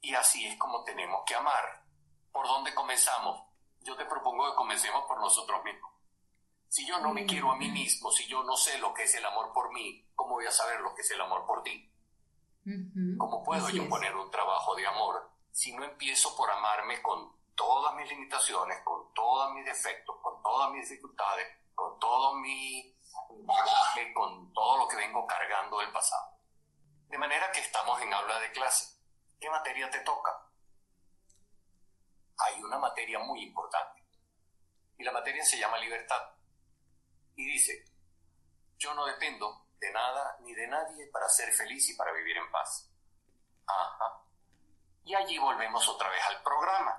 Y 0.00 0.14
así 0.14 0.46
es 0.46 0.56
como 0.58 0.82
tenemos 0.84 1.22
que 1.26 1.34
amar. 1.34 1.84
¿Por 2.32 2.46
dónde 2.46 2.74
comenzamos? 2.74 3.46
Yo 3.80 3.96
te 3.96 4.04
propongo 4.04 4.50
que 4.50 4.56
comencemos 4.56 5.04
por 5.06 5.18
nosotros 5.20 5.62
mismos. 5.64 5.92
Si 6.68 6.86
yo 6.86 6.98
no 6.98 7.14
me 7.14 7.24
quiero 7.24 7.50
a 7.50 7.56
mí 7.56 7.70
mismo, 7.70 8.10
si 8.10 8.26
yo 8.26 8.42
no 8.42 8.56
sé 8.56 8.78
lo 8.78 8.92
que 8.92 9.04
es 9.04 9.14
el 9.14 9.24
amor 9.24 9.52
por 9.52 9.72
mí, 9.72 10.06
¿cómo 10.14 10.34
voy 10.34 10.46
a 10.46 10.52
saber 10.52 10.80
lo 10.80 10.94
que 10.94 11.02
es 11.02 11.10
el 11.12 11.20
amor 11.20 11.46
por 11.46 11.62
ti? 11.62 11.90
¿Cómo 13.16 13.42
puedo 13.42 13.70
yo 13.70 13.88
poner 13.88 14.14
un 14.14 14.30
trabajo 14.30 14.74
de 14.74 14.86
amor 14.86 15.37
si 15.52 15.74
no 15.74 15.84
empiezo 15.84 16.36
por 16.36 16.50
amarme 16.50 17.02
con 17.02 17.36
todas 17.54 17.94
mis 17.94 18.08
limitaciones, 18.08 18.80
con 18.84 19.12
todos 19.14 19.52
mis 19.52 19.64
defectos, 19.64 20.16
con 20.22 20.42
todas 20.42 20.70
mis 20.70 20.88
dificultades, 20.88 21.46
con 21.74 21.98
todo 21.98 22.34
mi 22.34 22.96
bagaje, 23.44 24.12
con 24.12 24.52
todo 24.52 24.78
lo 24.78 24.88
que 24.88 24.96
vengo 24.96 25.26
cargando 25.26 25.78
del 25.80 25.92
pasado? 25.92 26.38
De 27.08 27.18
manera 27.18 27.50
que 27.52 27.60
estamos 27.60 28.00
en 28.02 28.12
aula 28.12 28.38
de 28.40 28.52
clase. 28.52 28.98
¿Qué 29.40 29.48
materia 29.48 29.90
te 29.90 30.00
toca? 30.00 30.48
hay 32.38 32.62
una 32.62 32.78
materia 32.78 33.18
muy 33.18 33.42
importante. 33.42 34.02
Y 34.96 35.04
la 35.04 35.12
materia 35.12 35.44
se 35.44 35.58
llama 35.58 35.78
libertad. 35.78 36.22
Y 37.36 37.44
dice, 37.46 37.84
yo 38.78 38.94
no 38.94 39.04
dependo 39.06 39.66
de 39.78 39.92
nada 39.92 40.36
ni 40.40 40.54
de 40.54 40.66
nadie 40.66 41.06
para 41.06 41.28
ser 41.28 41.52
feliz 41.52 41.88
y 41.90 41.94
para 41.94 42.12
vivir 42.12 42.36
en 42.36 42.50
paz. 42.50 42.90
Ajá. 43.66 44.24
Y 45.08 45.14
allí 45.14 45.38
volvemos 45.38 45.88
otra 45.88 46.10
vez 46.10 46.20
al 46.28 46.42
programa. 46.42 46.94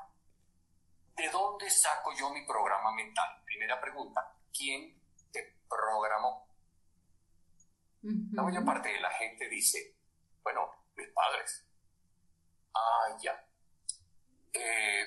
¿De 1.15 1.29
dónde 1.29 1.69
saco 1.69 2.11
yo 2.17 2.31
mi 2.31 2.43
programa 2.43 2.91
mental? 2.91 3.43
Primera 3.45 3.79
pregunta, 3.79 4.35
¿quién 4.51 4.99
te 5.31 5.59
programó? 5.69 6.47
La 8.01 8.41
mayor 8.41 8.65
parte 8.65 8.89
de 8.89 8.99
la 8.99 9.11
gente 9.11 9.47
dice, 9.47 9.95
bueno, 10.41 10.87
mis 10.95 11.07
padres. 11.09 11.63
Ah, 12.73 13.15
ya. 13.21 13.45
Eh, 14.53 15.05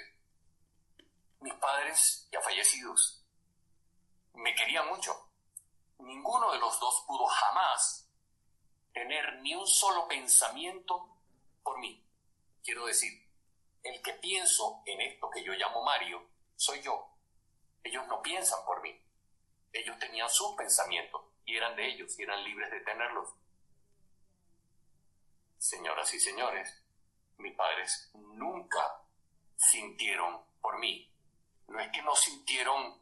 mis 1.41 1.55
padres 1.55 2.29
ya 2.31 2.41
fallecidos 2.41 3.27
me 4.35 4.55
querían 4.55 4.87
mucho. 4.87 5.29
Ninguno 5.99 6.53
de 6.53 6.59
los 6.61 6.79
dos 6.79 7.03
pudo 7.09 7.27
jamás 7.27 8.09
tener 8.93 9.41
ni 9.41 9.57
un 9.57 9.67
solo 9.67 10.07
pensamiento 10.07 11.19
por 11.65 11.81
mí. 11.81 12.01
Quiero 12.63 12.87
decir, 12.87 13.13
el 13.83 14.01
que 14.03 14.13
pienso 14.15 14.83
en 14.87 15.01
esto 15.01 15.29
que 15.31 15.43
yo 15.43 15.53
llamo 15.53 15.83
Mario, 15.83 16.29
soy 16.55 16.81
yo. 16.83 17.09
Ellos 17.83 18.07
no 18.07 18.23
piensan 18.23 18.65
por 18.65 18.81
mí. 18.83 18.97
Ellos 19.73 19.99
tenían 19.99 20.29
sus 20.29 20.55
pensamientos 20.55 21.23
y 21.45 21.57
eran 21.57 21.75
de 21.75 21.89
ellos 21.89 22.17
y 22.19 22.23
eran 22.23 22.45
libres 22.45 22.71
de 22.71 22.81
tenerlos. 22.81 23.29
Señoras 25.59 26.13
y 26.15 26.21
señores, 26.21 26.83
mis 27.39 27.57
padres 27.57 28.11
nunca 28.15 29.03
sintieron 29.57 30.45
por 30.61 30.79
mí. 30.79 31.11
No 31.69 31.81
es 31.81 31.91
que 31.91 32.03
no 32.03 32.15
sintieron 32.15 33.01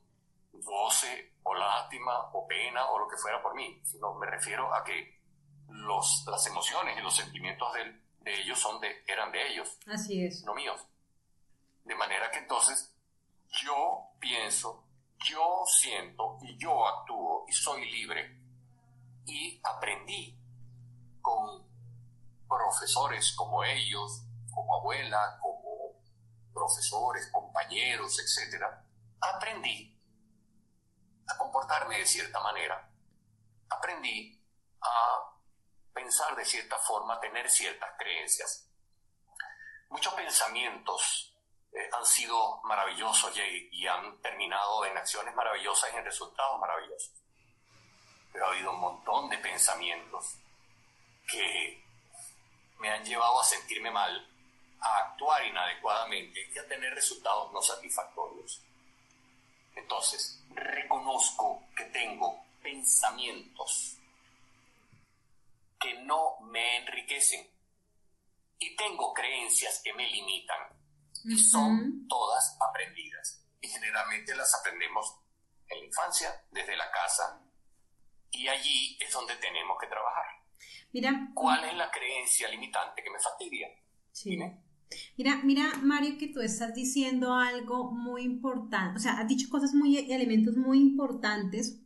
goce 0.53 1.35
o 1.43 1.55
lástima 1.55 2.31
o 2.33 2.47
pena 2.47 2.91
o 2.91 2.99
lo 2.99 3.09
que 3.09 3.17
fuera 3.17 3.43
por 3.43 3.55
mí, 3.55 3.81
sino 3.85 4.15
me 4.15 4.27
refiero 4.27 4.73
a 4.75 4.85
que 4.85 5.21
los, 5.69 6.25
las 6.27 6.47
emociones 6.47 6.99
y 6.99 7.03
los 7.03 7.15
sentimientos 7.15 7.73
de, 7.75 8.01
de 8.21 8.41
ellos 8.41 8.59
son 8.59 8.81
de, 8.81 9.05
eran 9.07 9.33
de 9.33 9.53
ellos. 9.53 9.79
Así 9.87 10.25
es. 10.25 10.45
No 10.45 10.55
míos. 10.55 10.87
De 11.85 11.95
manera 11.95 12.31
que 12.31 12.39
entonces 12.39 12.95
yo 13.63 14.11
pienso, 14.21 14.87
yo 15.19 15.65
siento 15.67 16.39
y 16.43 16.57
yo 16.59 16.87
actúo 16.87 17.45
y 17.49 17.53
soy 17.53 17.91
libre. 17.91 18.39
Y 19.27 19.61
aprendí 19.65 20.39
con 21.21 21.67
profesores 22.49 23.33
como 23.37 23.63
ellos, 23.65 24.25
como 24.53 24.77
abuela, 24.77 25.39
como 25.41 25.61
profesores, 26.53 27.31
compañeros, 27.31 28.19
etc. 28.19 28.65
Aprendí 29.21 29.97
a 31.29 31.37
comportarme 31.37 31.99
de 31.99 32.07
cierta 32.07 32.41
manera. 32.41 32.91
Aprendí 33.69 34.41
a 34.81 35.40
pensar 35.93 36.35
de 36.37 36.45
cierta 36.45 36.77
forma, 36.79 37.21
tener 37.21 37.49
ciertas 37.51 37.91
creencias. 37.99 38.67
Muchos 39.89 40.15
pensamientos 40.15 41.35
eh, 41.73 41.89
han 41.93 42.07
sido 42.07 42.61
maravillosos 42.63 43.33
y, 43.73 43.87
han 43.87 44.21
terminado 44.21 44.85
en 44.85 44.97
acciones 44.97 45.35
maravillosas 45.35 45.91
y 45.93 45.97
en 45.97 46.05
resultados 46.05 46.61
maravillosos. 46.61 47.13
Pero 48.33 48.47
ha 48.47 48.51
habido 48.51 48.71
un 48.71 48.81
montón 48.81 49.29
de 49.29 49.39
pensamientos 49.39 50.37
que 51.27 51.85
me 52.79 52.91
han 52.91 53.05
llevado 53.05 53.41
a 53.41 53.45
sentirme 53.45 53.91
mal, 53.91 54.29
a 54.81 54.99
actuar 54.99 55.45
inadecuadamente 55.45 56.49
y 56.55 56.59
a 56.59 56.67
tener 56.69 56.95
resultados 56.95 57.53
no 57.53 57.61
satisfactorios. 57.61 58.63
Entonces, 59.75 60.43
reconozco 60.51 61.65
que 61.77 61.85
tengo 61.87 62.45
pensamientos 62.63 64.00
que 65.81 65.95
no 66.03 66.39
me 66.43 66.77
enriquecen 66.79 67.51
y 68.59 68.77
tengo 68.77 69.13
creencias 69.15 69.81
que 69.83 69.95
me 69.95 70.09
limitan 70.09 70.59
y 71.25 71.39
son 71.39 72.07
todas 72.09 72.57
aprendidas. 72.61 73.45
Y 73.61 73.69
generalmente 73.69 74.35
las 74.37 74.55
aprendemos 74.61 75.17
en 75.69 75.81
la 75.81 75.85
infancia, 75.87 76.45
desde 76.51 76.77
la 76.77 76.91
casa, 76.91 77.43
y 78.33 78.49
allí 78.49 78.99
es 79.01 79.13
donde 79.13 79.35
tenemos 79.37 79.77
que 79.81 79.87
trabajar. 79.87 80.25
Mira, 80.93 81.31
¿cuál 81.35 81.65
es 81.65 81.75
la 81.75 81.91
creencia 81.91 82.49
limitante 82.49 83.03
que 83.03 83.11
me 83.11 83.21
fastidia? 83.21 83.69
Sí. 84.13 84.39
Mira, 85.17 85.41
mira, 85.45 85.73
Mario, 85.83 86.19
que 86.19 86.29
tú 86.29 86.41
estás 86.41 86.75
diciendo 86.75 87.35
algo 87.35 87.93
muy 87.93 88.23
importante, 88.23 88.99
o 88.99 89.01
sea, 89.01 89.21
has 89.21 89.29
dicho 89.29 89.49
cosas 89.49 89.73
muy, 89.73 89.97
elementos 89.99 90.57
muy 90.57 90.79
importantes 90.79 91.81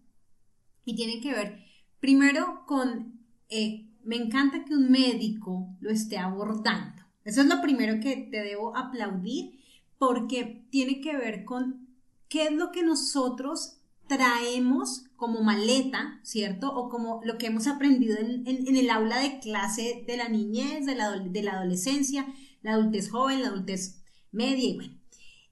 y 0.87 0.97
tienen 0.97 1.21
que 1.21 1.33
ver, 1.33 1.65
primero, 2.01 2.65
con, 2.67 3.14
eh, 3.57 3.87
me 4.03 4.17
encanta 4.17 4.65
que 4.65 4.75
un 4.75 4.91
médico 4.91 5.69
lo 5.81 5.91
esté 5.91 6.19
abordando. 6.19 7.03
Eso 7.25 7.41
es 7.41 7.47
lo 7.47 7.61
primero 7.63 8.01
que 8.01 8.29
te 8.31 8.43
debo 8.43 8.77
aplaudir 8.77 9.61
porque 9.97 10.67
tiene 10.71 11.01
que 11.01 11.17
ver 11.17 11.45
con 11.45 11.89
qué 12.29 12.47
es 12.47 12.53
lo 12.53 12.73
que 12.73 12.83
nosotros 12.83 13.79
traemos 14.09 15.05
como 15.17 15.43
maleta, 15.43 16.21
¿cierto? 16.25 16.75
O 16.75 16.91
como 16.91 17.21
lo 17.25 17.39
que 17.39 17.47
hemos 17.47 17.67
aprendido 17.67 18.17
en, 18.19 18.77
el 18.77 18.91
aula 18.91 19.21
de 19.21 19.39
clase 19.39 20.05
de 20.07 20.17
la 20.17 20.29
niñez, 20.29 20.85
de 20.85 20.97
la, 20.97 21.13
de 21.13 21.43
la 21.43 21.53
adolescencia, 21.53 22.27
la 22.63 22.75
adultez 22.75 23.09
joven, 23.09 23.43
la 23.43 23.49
adultez 23.49 24.03
media 24.33 24.69
y 24.69 24.75
bueno. 24.75 24.95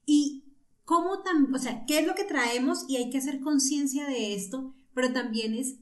Y 0.05 0.45
cómo 0.85 1.23
también, 1.23 1.55
o 1.55 1.59
sea, 1.59 1.87
qué 1.87 2.01
es 2.01 2.07
lo 2.07 2.15
que 2.15 2.25
traemos 2.25 2.85
y 2.89 2.97
hay 2.97 3.11
que 3.11 3.19
hacer 3.19 3.41
conciencia 3.41 4.07
de 4.07 4.35
esto, 4.35 4.75
pero 4.93 5.13
también 5.13 5.55
es 5.55 5.77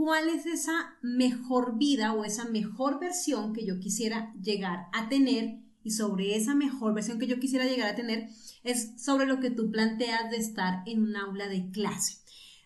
cuál 0.00 0.30
es 0.30 0.46
esa 0.46 0.96
mejor 1.02 1.76
vida 1.76 2.14
o 2.14 2.24
esa 2.24 2.46
mejor 2.46 2.98
versión 2.98 3.52
que 3.52 3.66
yo 3.66 3.78
quisiera 3.80 4.32
llegar 4.42 4.86
a 4.94 5.10
tener 5.10 5.60
y 5.84 5.90
sobre 5.90 6.36
esa 6.36 6.54
mejor 6.54 6.94
versión 6.94 7.18
que 7.18 7.26
yo 7.26 7.38
quisiera 7.38 7.66
llegar 7.66 7.90
a 7.90 7.94
tener 7.94 8.30
es 8.64 8.94
sobre 8.96 9.26
lo 9.26 9.40
que 9.40 9.50
tú 9.50 9.70
planteas 9.70 10.30
de 10.30 10.38
estar 10.38 10.82
en 10.86 11.02
un 11.02 11.16
aula 11.16 11.48
de 11.48 11.70
clase. 11.70 12.16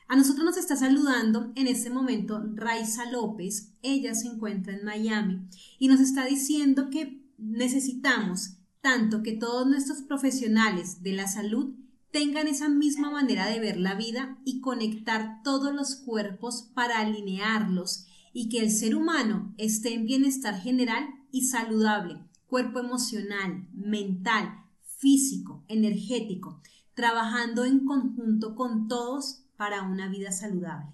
A 0.06 0.14
nosotros 0.14 0.44
nos 0.44 0.56
está 0.56 0.76
saludando 0.76 1.50
en 1.56 1.66
este 1.66 1.90
momento 1.90 2.40
Raiza 2.54 3.10
López, 3.10 3.72
ella 3.82 4.14
se 4.14 4.28
encuentra 4.28 4.72
en 4.72 4.84
Miami 4.84 5.40
y 5.80 5.88
nos 5.88 5.98
está 5.98 6.26
diciendo 6.26 6.88
que 6.88 7.20
necesitamos 7.36 8.58
tanto 8.80 9.24
que 9.24 9.32
todos 9.32 9.66
nuestros 9.66 10.02
profesionales 10.02 11.02
de 11.02 11.14
la 11.14 11.26
salud 11.26 11.74
tengan 12.14 12.46
esa 12.46 12.68
misma 12.68 13.10
manera 13.10 13.48
de 13.48 13.58
ver 13.58 13.76
la 13.76 13.96
vida 13.96 14.38
y 14.44 14.60
conectar 14.60 15.42
todos 15.42 15.74
los 15.74 15.96
cuerpos 15.96 16.70
para 16.72 17.00
alinearlos 17.00 18.06
y 18.32 18.48
que 18.48 18.60
el 18.60 18.70
ser 18.70 18.94
humano 18.94 19.52
esté 19.58 19.94
en 19.94 20.06
bienestar 20.06 20.60
general 20.60 21.08
y 21.32 21.46
saludable, 21.46 22.20
cuerpo 22.46 22.78
emocional, 22.78 23.66
mental, 23.72 24.62
físico, 24.80 25.64
energético, 25.66 26.62
trabajando 26.94 27.64
en 27.64 27.84
conjunto 27.84 28.54
con 28.54 28.86
todos 28.86 29.42
para 29.56 29.82
una 29.82 30.08
vida 30.08 30.30
saludable. 30.30 30.92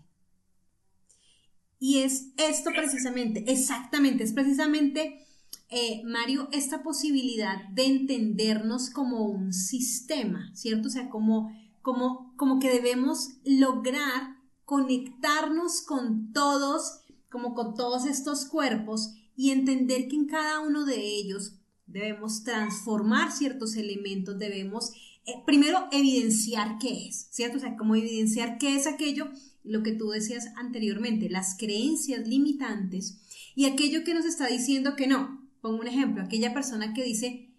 Y 1.78 1.98
es 1.98 2.32
esto 2.38 2.70
precisamente, 2.74 3.44
exactamente, 3.52 4.24
es 4.24 4.32
precisamente 4.32 5.26
eh, 5.70 6.02
Mario, 6.04 6.48
esta 6.50 6.82
posibilidad 6.82 7.68
de 7.68 7.86
entendernos 7.86 8.90
como 8.90 9.26
un 9.26 9.52
sistema, 9.52 10.50
¿cierto? 10.54 10.88
O 10.88 10.90
sea, 10.90 11.08
como, 11.08 11.56
como, 11.80 12.34
como 12.36 12.58
que 12.58 12.70
debemos 12.70 13.28
lograr 13.44 14.36
conectarnos 14.64 15.82
con 15.82 16.32
todos, 16.32 17.00
como 17.30 17.54
con 17.54 17.74
todos 17.74 18.04
estos 18.04 18.46
cuerpos 18.46 19.14
y 19.36 19.50
entender 19.50 20.08
que 20.08 20.16
en 20.16 20.26
cada 20.26 20.60
uno 20.60 20.84
de 20.84 21.00
ellos 21.00 21.54
debemos 21.86 22.42
transformar 22.42 23.32
ciertos 23.32 23.76
elementos, 23.76 24.38
debemos 24.38 24.92
eh, 25.26 25.34
primero 25.46 25.86
evidenciar 25.92 26.78
qué 26.78 27.06
es, 27.08 27.28
¿cierto? 27.30 27.58
O 27.58 27.60
sea, 27.60 27.76
como 27.76 27.94
evidenciar 27.94 28.58
qué 28.58 28.74
es 28.74 28.86
aquello, 28.86 29.28
lo 29.62 29.82
que 29.82 29.92
tú 29.92 30.08
decías 30.10 30.48
anteriormente, 30.56 31.28
las 31.28 31.56
creencias 31.56 32.26
limitantes 32.26 33.18
y 33.54 33.66
aquello 33.66 34.04
que 34.04 34.14
nos 34.14 34.24
está 34.24 34.46
diciendo 34.46 34.96
que 34.96 35.06
no, 35.06 35.39
Pongo 35.60 35.80
un 35.80 35.86
ejemplo, 35.86 36.22
aquella 36.22 36.54
persona 36.54 36.94
que 36.94 37.04
dice, 37.04 37.50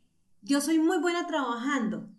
yo 0.41 0.61
soy 0.61 0.79
muy 0.79 0.97
buena 0.99 1.27
trabajando, 1.27 2.09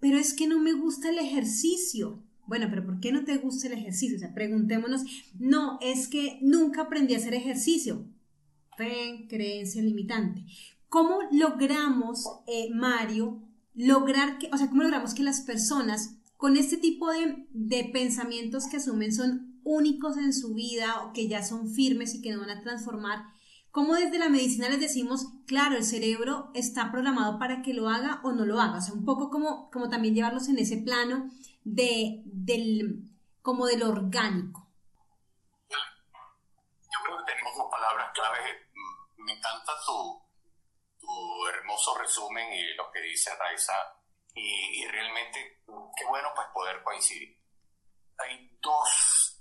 pero 0.00 0.18
es 0.18 0.34
que 0.34 0.46
no 0.46 0.58
me 0.58 0.72
gusta 0.72 1.10
el 1.10 1.18
ejercicio. 1.18 2.22
Bueno, 2.46 2.66
pero 2.70 2.84
¿por 2.84 3.00
qué 3.00 3.12
no 3.12 3.24
te 3.24 3.36
gusta 3.38 3.68
el 3.68 3.74
ejercicio? 3.74 4.16
O 4.16 4.20
sea, 4.20 4.34
preguntémonos, 4.34 5.02
no, 5.38 5.78
es 5.80 6.08
que 6.08 6.38
nunca 6.42 6.82
aprendí 6.82 7.14
a 7.14 7.18
hacer 7.18 7.34
ejercicio. 7.34 8.06
Fe, 8.76 9.26
creencia 9.28 9.82
limitante. 9.82 10.44
¿Cómo 10.88 11.20
logramos, 11.30 12.26
eh, 12.46 12.68
Mario, 12.74 13.42
lograr 13.74 14.38
que, 14.38 14.50
o 14.52 14.58
sea, 14.58 14.68
cómo 14.68 14.82
logramos 14.82 15.14
que 15.14 15.22
las 15.22 15.40
personas 15.40 16.16
con 16.36 16.56
este 16.56 16.76
tipo 16.76 17.10
de, 17.10 17.46
de 17.52 17.84
pensamientos 17.92 18.66
que 18.66 18.78
asumen 18.78 19.12
son 19.12 19.60
únicos 19.64 20.16
en 20.16 20.32
su 20.32 20.54
vida 20.54 21.02
o 21.02 21.12
que 21.12 21.28
ya 21.28 21.42
son 21.42 21.70
firmes 21.70 22.14
y 22.14 22.20
que 22.20 22.32
no 22.32 22.40
van 22.40 22.50
a 22.50 22.60
transformar, 22.60 23.24
¿Cómo 23.72 23.94
desde 23.94 24.18
la 24.18 24.28
medicina 24.28 24.68
les 24.68 24.80
decimos, 24.80 25.28
claro, 25.46 25.76
el 25.76 25.84
cerebro 25.84 26.50
está 26.52 26.92
programado 26.92 27.38
para 27.38 27.62
que 27.62 27.72
lo 27.72 27.88
haga 27.88 28.20
o 28.22 28.32
no 28.32 28.44
lo 28.44 28.60
haga? 28.60 28.76
O 28.76 28.80
sea, 28.82 28.92
un 28.92 29.06
poco 29.06 29.30
como, 29.30 29.70
como 29.70 29.88
también 29.88 30.14
llevarlos 30.14 30.50
en 30.50 30.58
ese 30.58 30.76
plano 30.76 31.30
de, 31.64 32.20
del, 32.26 33.08
como 33.40 33.64
del 33.64 33.82
orgánico. 33.82 34.68
Yo 35.70 36.98
creo 37.02 37.16
que 37.16 37.32
tenemos 37.32 37.56
dos 37.56 37.70
palabras 37.70 38.12
claves. 38.12 38.42
Me 39.16 39.32
encanta 39.32 39.72
tu, 39.86 40.22
tu 41.00 41.46
hermoso 41.48 41.96
resumen 41.96 42.52
y 42.52 42.74
lo 42.74 42.92
que 42.92 43.00
dice 43.00 43.34
Raiza. 43.36 43.72
Y, 44.34 44.82
y 44.82 44.88
realmente, 44.88 45.62
qué 45.96 46.04
bueno 46.10 46.28
pues 46.34 46.46
poder 46.52 46.82
coincidir. 46.82 47.40
Hay 48.18 48.54
dos 48.60 49.40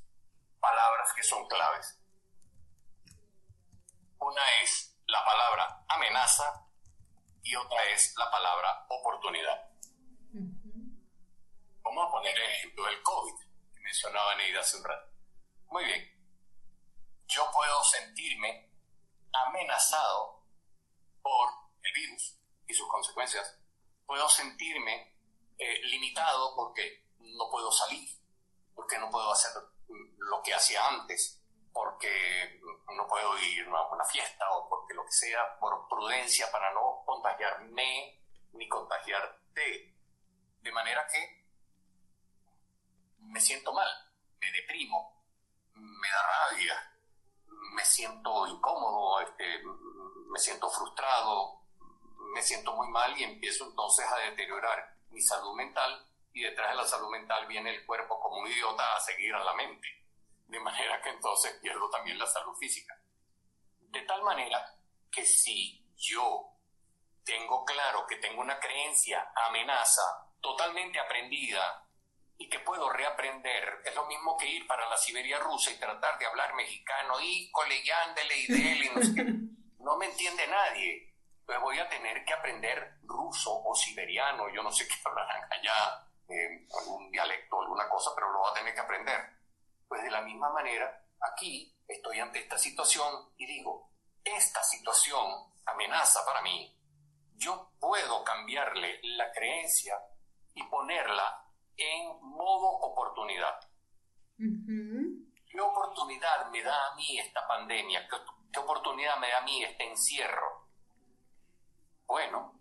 palabras 0.62 1.12
que 1.17 1.24
son 1.24 1.46
claves 1.50 2.01
una 4.22 4.42
es 4.62 4.96
la 5.08 5.26
palabra 5.26 5.84
amenaza 5.88 6.66
y 7.44 7.56
otra 7.56 7.84
es 7.90 8.16
la 8.18 8.30
palabra 8.30 8.86
oportunidad. 8.90 9.70
Vamos 11.84 12.08
a 12.08 12.12
poner 12.12 12.38
el 12.38 12.52
ejemplo 12.52 12.86
del 12.86 13.02
COVID, 13.02 13.34
que 13.74 13.80
mencionaba 13.82 14.36
Neida 14.36 14.60
hace 14.60 14.78
un 14.78 14.84
rato. 14.84 15.12
Muy 15.68 15.86
bien. 15.86 16.08
Yo 17.28 17.50
puedo 17.52 17.84
sentirme 17.84 18.70
amenazado 19.34 20.46
por 21.22 21.50
el 21.82 21.94
virus 21.94 22.38
y 22.68 22.74
sus 22.74 22.88
consecuencias. 22.88 23.58
Puedo 24.06 24.30
sentirme 24.30 25.16
eh, 25.58 25.82
limitado 25.86 26.56
porque 26.56 27.08
no 27.20 27.50
puedo 27.50 27.72
salir, 27.72 28.08
porque 28.76 29.00
no 29.00 29.10
puedo 29.10 29.32
hacer 29.32 29.52
lo 29.88 30.44
que 30.44 30.54
hacía 30.54 30.88
antes, 30.88 31.41
porque 32.02 32.60
no 32.96 33.08
puedo 33.08 33.38
ir 33.40 33.68
a 33.68 33.88
una 33.88 34.04
fiesta 34.06 34.50
o 34.52 34.68
porque 34.68 34.94
lo 34.96 35.06
que 35.06 35.12
sea, 35.12 35.58
por 35.60 35.88
prudencia 35.88 36.52
para 36.52 36.74
no 36.74 37.04
contagiarme 37.06 38.20
ni 38.54 38.68
contagiarte. 38.68 39.96
De 40.62 40.72
manera 40.72 41.06
que 41.08 41.46
me 43.20 43.40
siento 43.40 43.72
mal, 43.74 43.88
me 44.40 44.52
deprimo, 44.52 45.24
me 45.76 46.08
da 46.10 46.50
rabia, 46.50 46.98
me 47.76 47.86
siento 47.86 48.48
incómodo, 48.48 49.22
este, 49.22 49.64
me 50.30 50.40
siento 50.40 50.70
frustrado, 50.70 51.62
me 52.34 52.42
siento 52.42 52.74
muy 52.74 52.88
mal 52.90 53.16
y 53.18 53.24
empiezo 53.24 53.66
entonces 53.66 54.06
a 54.08 54.18
deteriorar 54.30 54.98
mi 55.10 55.22
salud 55.22 55.56
mental 55.56 56.08
y 56.34 56.42
detrás 56.42 56.72
de 56.72 56.78
la 56.78 56.86
salud 56.86 57.10
mental 57.10 57.48
viene 57.48 57.76
el 57.76 57.86
cuerpo 57.86 58.20
como 58.20 58.40
un 58.40 58.48
idiota 58.48 58.96
a 58.96 59.00
seguir 59.00 59.34
a 59.36 59.44
la 59.44 59.54
mente. 59.54 60.01
De 60.52 60.60
manera 60.60 61.02
que 61.02 61.10
entonces 61.10 61.58
pierdo 61.62 61.90
también 61.90 62.20
la 62.20 62.28
salud 62.28 62.54
física. 62.60 62.94
De 63.80 64.02
tal 64.02 64.22
manera 64.22 64.62
que 65.10 65.26
si 65.26 65.82
yo 65.96 66.52
tengo 67.24 67.64
claro 67.64 68.06
que 68.06 68.18
tengo 68.18 68.42
una 68.42 68.60
creencia 68.60 69.32
amenaza 69.48 70.02
totalmente 70.42 71.00
aprendida 71.00 71.88
y 72.38 72.50
que 72.50 72.60
puedo 72.60 72.90
reaprender, 72.90 73.82
es 73.86 73.96
lo 73.96 74.06
mismo 74.08 74.36
que 74.36 74.48
ir 74.48 74.68
para 74.68 74.90
la 74.90 74.98
Siberia 74.98 75.40
rusa 75.40 75.72
y 75.72 75.80
tratar 75.80 76.20
de 76.20 76.26
hablar 76.26 76.54
mexicano 76.56 77.22
y 77.22 77.50
colegiándole 77.52 78.38
y 78.38 78.48
dele, 78.48 78.92
no, 78.94 79.02
no 79.92 79.98
me 79.98 80.08
entiende 80.08 80.46
nadie. 80.48 81.16
Pues 81.46 81.62
voy 81.62 81.80
a 81.80 81.88
tener 81.88 82.26
que 82.26 82.34
aprender 82.34 82.98
ruso 83.04 83.64
o 83.64 83.74
siberiano, 83.74 84.50
yo 84.50 84.62
no 84.64 84.72
sé 84.72 84.86
qué 84.86 84.96
hablarán 85.06 85.48
allá 85.50 86.08
algún 86.80 87.10
dialecto, 87.10 87.62
alguna 87.62 87.88
cosa, 87.88 88.12
pero 88.16 88.32
lo 88.34 88.42
va 88.42 88.52
a 88.52 88.54
tener 88.54 88.74
que 88.74 88.82
aprender. 88.82 89.41
Pues 89.92 90.04
de 90.04 90.10
la 90.10 90.22
misma 90.22 90.50
manera, 90.54 91.06
aquí 91.20 91.76
estoy 91.86 92.18
ante 92.18 92.40
esta 92.40 92.58
situación 92.58 93.34
y 93.36 93.46
digo, 93.46 93.92
esta 94.24 94.64
situación 94.64 95.52
amenaza 95.66 96.26
para 96.26 96.42
mí. 96.42 96.74
Yo 97.36 97.74
puedo 97.78 98.24
cambiarle 98.24 99.02
la 99.04 99.30
creencia 99.34 100.02
y 100.54 100.64
ponerla 100.70 101.46
en 101.76 102.08
modo 102.22 102.70
oportunidad. 102.70 103.60
¿Qué 104.38 105.60
oportunidad 105.60 106.50
me 106.52 106.64
da 106.64 106.88
a 106.88 106.96
mí 106.96 107.20
esta 107.20 107.46
pandemia? 107.46 108.08
¿Qué 108.54 108.60
oportunidad 108.62 109.18
me 109.18 109.28
da 109.28 109.40
a 109.40 109.44
mí 109.44 109.62
este 109.62 109.90
encierro? 109.90 110.70
Bueno, 112.06 112.58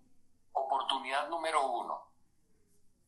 oportunidad 0.51 1.29
número 1.29 1.64
uno, 1.64 2.12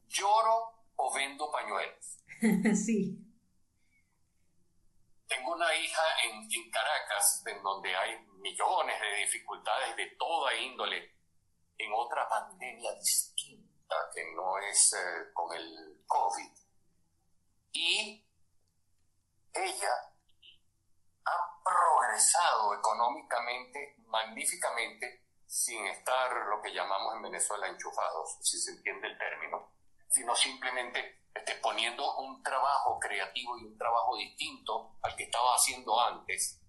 ¿Lloro 0.07 0.85
o 0.95 1.13
vendo 1.13 1.51
pañuelos? 1.51 2.21
sí. 2.87 3.32
Tengo 5.35 5.53
una 5.53 5.75
hija 5.75 6.03
en, 6.25 6.71
Caracas, 6.71 7.43
en 7.47 7.63
donde 7.63 7.97
hay 7.97 8.19
millones 8.37 9.01
de 9.01 9.17
dificultades 9.17 9.97
de 9.97 10.07
toda 10.19 10.55
índole, 10.55 11.11
en 11.79 11.91
otra 11.95 12.29
pandemia 12.29 12.93
distinta 12.93 13.95
que 14.15 14.31
no 14.35 14.59
es 14.59 14.93
eh, 14.93 15.33
con 15.33 15.57
el 15.57 16.05
COVID. 16.07 16.53
Y 17.73 18.27
ella 19.55 19.95
ha 21.25 21.63
progresado 21.65 22.75
económicamente 22.75 23.97
magníficamente 24.09 25.25
sin 25.47 25.87
estar 25.87 26.31
lo 26.47 26.61
que 26.61 26.75
llamamos 26.75 27.15
en 27.15 27.23
Venezuela 27.23 27.69
enchufados, 27.69 28.37
si 28.43 28.59
se 28.59 28.73
entiende 28.73 29.09
el 29.09 29.17
término 29.17 29.73
sino 30.13 30.35
simplemente 30.35 31.23
este, 31.35 31.55
poniendo 31.57 32.17
un 32.19 32.43
trabajo 32.43 32.99
creativo 32.99 33.59
y 33.59 33.65
un 33.65 33.79
trabajo 33.79 34.17
distinto 34.17 34.97
al 35.03 35.17
que 35.17 35.25
estaba 35.25 35.55
haciendo 35.55 35.99
antes 36.01 36.61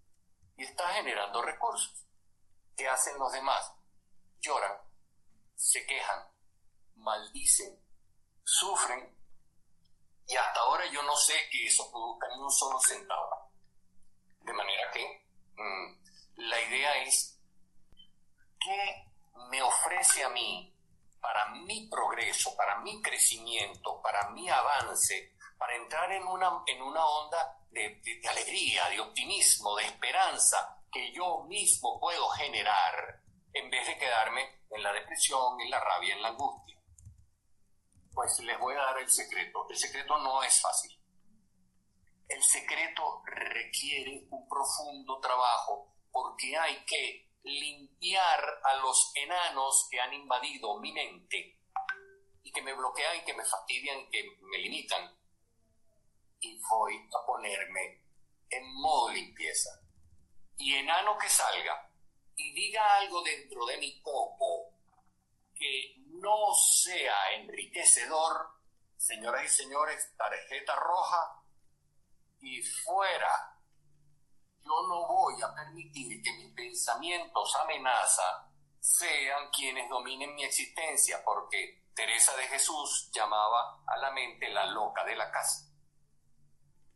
y 0.58 0.64
está 0.64 0.88
generando 0.94 1.42
recursos. 1.42 2.06
¿Qué 2.76 2.88
hacen 2.88 3.18
los 3.20 3.32
demás? 3.32 3.74
Lloran, 4.42 4.78
se 5.56 5.86
quejan, 5.86 6.28
maldicen, 6.96 7.80
sufren 8.44 9.16
y 10.28 10.36
hasta 10.36 10.60
ahora 10.62 10.86
yo 10.88 11.04
no 11.04 11.16
sé 11.16 11.36
que 11.52 11.68
eso 11.68 11.90
produzca 11.92 12.28
ni 12.30 12.42
un 12.42 12.52
solo 12.52 12.80
centavo. 12.80 13.52
De 14.40 14.54
manera 14.54 14.92
que 14.92 15.26
mm, 15.56 16.40
la 16.50 16.62
idea 16.62 17.04
es 17.04 17.40
¿qué 18.60 19.06
me 19.50 19.62
ofrece 19.62 20.24
a 20.24 20.30
mí 20.30 20.73
para 21.24 21.48
mi 21.56 21.88
progreso, 21.88 22.54
para 22.58 22.80
mi 22.82 23.02
crecimiento, 23.02 24.02
para 24.02 24.30
mi 24.32 24.50
avance, 24.50 25.38
para 25.58 25.74
entrar 25.78 26.12
en 26.12 26.28
una, 26.28 26.62
en 26.68 26.82
una 26.82 27.06
onda 27.06 27.66
de, 27.72 28.02
alegría, 28.30 28.90
de 28.90 29.00
optimismo, 29.00 29.74
de 29.78 29.86
esperanza 29.86 30.84
que 30.92 31.14
yo 31.14 31.46
mismo 31.46 31.98
puedo 31.98 32.28
generar 32.32 33.22
en 33.54 33.70
vez 33.70 33.88
de 33.88 33.98
quedarme 33.98 34.64
en 34.70 34.84
la 34.84 34.92
depresión, 34.92 35.62
en 35.62 35.70
la 35.70 35.80
rabia, 35.80 36.14
en 36.14 36.22
la 36.22 36.28
angustia. 36.28 36.78
Pues 38.14 38.40
les 38.40 38.60
voy 38.60 38.76
a 38.76 38.82
dar 38.82 38.98
el 38.98 39.10
secreto. 39.10 39.66
El 39.70 39.78
secreto 39.78 40.18
no 40.18 40.44
es 40.44 40.60
fácil. 40.60 40.92
El 42.28 42.44
secreto 42.44 43.22
requiere 43.26 44.28
un 44.30 44.46
profundo 44.50 45.20
trabajo 45.22 45.96
porque 46.12 46.58
hay 46.58 46.84
que 46.86 47.33
limpiar 47.44 48.62
a 48.64 48.76
los 48.78 49.12
enanos 49.16 49.88
que 49.92 50.00
han 50.00 50.14
invadido 50.14 50.80
mi 50.80 50.92
mente 50.92 51.60
y 52.44 52.52
que 52.52 52.62
me 52.62 52.74
bloquean 52.74 53.18
y 53.18 53.24
que 53.24 53.34
me 53.34 53.46
fastidian 53.46 54.00
y 54.00 54.10
que 54.10 54.38
me 54.42 54.58
limitan. 54.58 55.18
Y 56.40 56.60
voy 56.70 56.96
a 56.96 57.26
ponerme 57.26 58.04
en 58.50 58.74
modo 58.76 59.12
limpieza. 59.12 59.70
Y 60.58 60.76
enano 60.76 61.18
que 61.18 61.30
salga 61.30 61.90
y 62.36 62.54
diga 62.54 62.98
algo 62.98 63.22
dentro 63.24 63.66
de 63.66 63.78
mi 63.78 64.02
copo 64.02 64.74
que 65.56 65.96
no 65.98 66.54
sea 66.54 67.34
enriquecedor, 67.36 68.50
señoras 68.98 69.46
y 69.46 69.64
señores, 69.64 70.14
tarjeta 70.18 70.76
roja 70.76 71.44
y 72.42 72.62
fuera 72.62 73.53
yo 74.64 74.88
no 74.88 75.08
voy 75.08 75.42
a 75.42 75.54
permitir 75.54 76.22
que 76.22 76.34
mis 76.34 76.54
pensamientos 76.54 77.56
amenaza 77.62 78.50
sean 78.80 79.50
quienes 79.52 79.90
dominen 79.90 80.36
mi 80.36 80.44
existencia, 80.44 81.24
porque 81.24 81.84
Teresa 81.94 82.36
de 82.36 82.44
Jesús 82.48 83.10
llamaba 83.14 83.84
a 83.86 83.98
la 83.98 84.12
mente 84.12 84.50
la 84.50 84.66
loca 84.66 85.04
de 85.06 85.16
la 85.16 85.32
casa. 85.32 85.70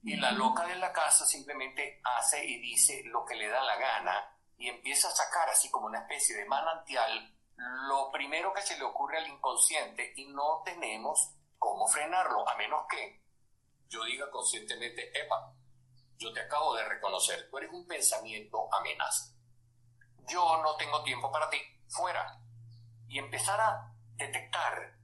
Y 0.04 0.16
la 0.16 0.32
loca 0.32 0.66
de 0.66 0.76
la 0.76 0.94
casa 0.94 1.26
simplemente 1.26 2.02
hace 2.04 2.46
y 2.46 2.60
dice 2.62 3.02
lo 3.06 3.26
que 3.26 3.36
le 3.36 3.48
da 3.48 3.62
la 3.64 3.78
gana 3.78 4.38
y 4.58 4.70
empieza 4.70 5.10
a 5.10 5.12
sacar 5.12 5.50
así 5.50 5.70
como 5.70 5.88
una 5.88 6.00
especie 6.00 6.36
de 6.36 6.46
manantial 6.46 7.38
lo 7.58 8.12
primero 8.12 8.54
que 8.54 8.62
se 8.62 8.78
le 8.78 8.84
ocurre 8.84 9.18
al 9.18 9.28
inconsciente 9.28 10.14
y 10.16 10.28
no 10.28 10.62
tenemos 10.64 11.34
cómo 11.58 11.88
frenarlo, 11.88 12.48
a 12.48 12.56
menos 12.56 12.86
que 12.88 13.22
yo 13.90 14.04
diga 14.04 14.30
conscientemente, 14.30 15.10
epa, 15.20 15.54
yo 16.18 16.34
te 16.34 16.42
acabo 16.42 16.76
de 16.76 16.86
reconocer, 16.86 17.50
tú 17.50 17.58
eres 17.58 17.72
un 17.72 17.86
pensamiento 17.88 18.68
amenaza. 18.74 19.34
Yo 20.28 20.62
no 20.62 20.76
tengo 20.76 21.04
tiempo 21.04 21.32
para 21.32 21.50
ti, 21.50 21.62
fuera. 21.88 22.40
Y 23.08 23.20
empezar 23.20 23.60
a 23.60 23.94
detectar, 24.16 24.98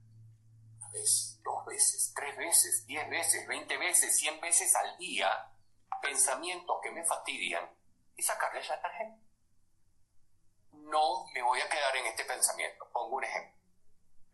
una 0.76 0.90
vez, 0.90 1.40
dos 1.42 1.64
veces, 1.64 2.12
tres 2.14 2.36
veces, 2.36 2.86
diez 2.86 3.08
veces, 3.08 3.46
veinte 3.46 3.78
veces, 3.78 4.16
cien 4.16 4.40
veces 4.40 4.74
al 4.74 4.98
día, 4.98 5.50
pensamientos 6.02 6.76
que 6.82 6.90
me 6.90 7.04
fastidian 7.04 7.70
y 8.16 8.22
sacarles 8.22 8.68
la 8.68 8.80
tarjeta. 8.80 9.16
No 10.72 11.26
me 11.32 11.42
voy 11.42 11.60
a 11.60 11.68
quedar 11.68 11.96
en 11.96 12.06
este 12.06 12.24
pensamiento. 12.24 12.86
Pongo 12.92 13.16
un 13.16 13.24
ejemplo. 13.24 13.54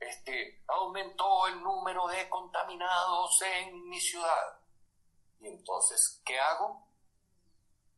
Este, 0.00 0.64
aumentó 0.66 1.46
el 1.46 1.62
número 1.62 2.08
de 2.08 2.28
contaminados 2.28 3.40
en 3.42 3.88
mi 3.88 4.00
ciudad 4.00 4.59
y 5.40 5.48
entonces, 5.48 6.20
¿qué 6.24 6.38
hago? 6.38 6.86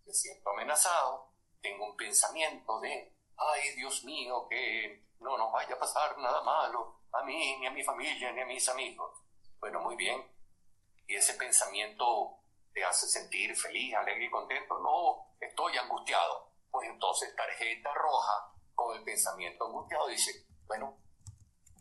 Me 0.06 0.12
siento 0.12 0.50
amenazado, 0.50 1.32
tengo 1.60 1.86
un 1.86 1.96
pensamiento 1.96 2.80
de, 2.80 3.14
ay 3.36 3.74
Dios 3.76 4.04
mío, 4.04 4.46
que 4.48 5.04
no 5.20 5.36
nos 5.36 5.52
vaya 5.52 5.74
a 5.74 5.78
pasar 5.78 6.16
nada 6.18 6.42
malo 6.42 7.00
a 7.12 7.22
mí, 7.24 7.56
ni 7.58 7.66
a 7.66 7.70
mi 7.70 7.82
familia, 7.82 8.32
ni 8.32 8.40
a 8.40 8.46
mis 8.46 8.68
amigos. 8.68 9.20
Bueno, 9.60 9.80
muy 9.80 9.96
bien. 9.96 10.24
¿Y 11.06 11.14
ese 11.14 11.34
pensamiento 11.34 12.38
te 12.72 12.84
hace 12.84 13.06
sentir 13.06 13.54
feliz, 13.56 13.94
alegre 13.94 14.26
y 14.26 14.30
contento? 14.30 14.78
No, 14.78 15.34
estoy 15.40 15.76
angustiado. 15.76 16.52
Pues 16.70 16.88
entonces, 16.88 17.34
tarjeta 17.36 17.92
roja 17.94 18.52
con 18.74 18.96
el 18.96 19.04
pensamiento 19.04 19.66
angustiado 19.66 20.08
dice, 20.08 20.46
bueno, 20.66 20.96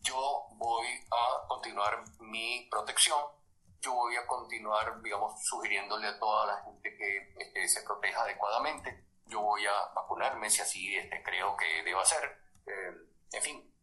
yo 0.02 0.48
voy 0.54 0.88
a 1.12 1.48
continuar 1.48 2.04
mi 2.20 2.68
protección 2.70 3.41
yo 3.82 3.94
voy 3.94 4.16
a 4.16 4.28
continuar, 4.28 5.02
digamos, 5.02 5.44
sugiriéndole 5.44 6.08
a 6.08 6.20
toda 6.20 6.46
la 6.46 6.64
gente 6.64 6.96
que 6.96 7.34
este, 7.38 7.68
se 7.68 7.82
proteja 7.82 8.22
adecuadamente. 8.22 9.08
Yo 9.26 9.42
voy 9.42 9.66
a 9.66 9.94
vacunarme 9.96 10.50
si 10.50 10.62
así 10.62 10.96
este, 10.96 11.24
creo 11.24 11.56
que 11.58 11.84
deba 11.84 12.06
ser. 12.06 12.24
Eh, 12.68 12.94
en 13.32 13.42
fin, 13.42 13.76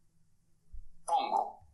pongo 1.05 1.67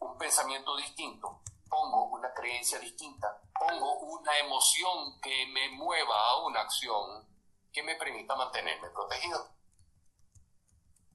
un 0.00 0.16
pensamiento 0.16 0.76
distinto, 0.76 1.42
pongo 1.68 2.04
una 2.04 2.32
creencia 2.32 2.78
distinta, 2.78 3.42
pongo 3.52 3.98
una 3.98 4.38
emoción 4.38 5.20
que 5.20 5.46
me 5.52 5.68
mueva 5.70 6.30
a 6.30 6.46
una 6.46 6.62
acción 6.62 7.28
que 7.70 7.82
me 7.82 7.96
permita 7.96 8.34
mantenerme 8.34 8.88
protegido. 8.90 9.56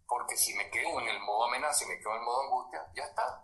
Porque 0.05 0.37
si 0.37 0.53
me 0.53 0.69
quedo 0.69 0.99
en 0.99 1.07
el 1.07 1.19
modo 1.21 1.45
amenaza, 1.45 1.73
si 1.73 1.85
me 1.87 1.97
quedo 1.97 2.11
en 2.11 2.17
el 2.17 2.25
modo 2.25 2.41
angustia, 2.41 2.85
ya 2.93 3.03
está. 3.05 3.43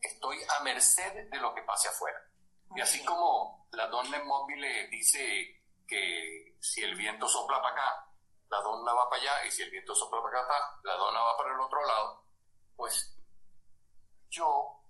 Estoy 0.00 0.38
a 0.56 0.62
merced 0.62 1.28
de 1.28 1.36
lo 1.38 1.54
que 1.54 1.62
pase 1.62 1.88
afuera. 1.88 2.27
Y 2.76 2.80
así 2.80 3.04
como 3.04 3.66
la 3.72 3.86
donna 3.86 4.22
móvil 4.24 4.64
dice 4.90 5.62
que 5.86 6.56
si 6.60 6.82
el 6.82 6.94
viento 6.94 7.28
sopla 7.28 7.62
para 7.62 7.74
acá, 7.74 8.08
la 8.50 8.60
donna 8.60 8.92
va 8.92 9.08
para 9.08 9.22
allá, 9.22 9.46
y 9.46 9.50
si 9.50 9.62
el 9.62 9.70
viento 9.70 9.94
sopla 9.94 10.22
para 10.22 10.40
acá, 10.40 10.80
la 10.84 10.94
donna 10.94 11.20
va 11.20 11.36
para 11.36 11.54
el 11.54 11.60
otro 11.60 11.84
lado, 11.86 12.24
pues 12.76 13.16
yo 14.30 14.82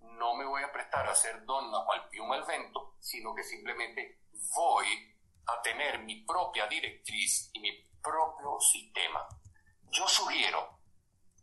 no 0.00 0.34
me 0.34 0.44
voy 0.44 0.62
a 0.62 0.72
prestar 0.72 1.08
a 1.08 1.14
ser 1.14 1.44
donna 1.44 1.84
al 1.92 2.08
piuma 2.08 2.36
el 2.36 2.44
vento, 2.44 2.96
sino 3.00 3.34
que 3.34 3.42
simplemente 3.42 4.20
voy 4.54 4.86
a 5.46 5.60
tener 5.62 5.98
mi 6.00 6.24
propia 6.24 6.66
directriz 6.66 7.50
y 7.52 7.60
mi 7.60 7.72
propio 8.02 8.58
sistema. 8.60 9.26
Yo 9.90 10.06
sugiero, 10.08 10.78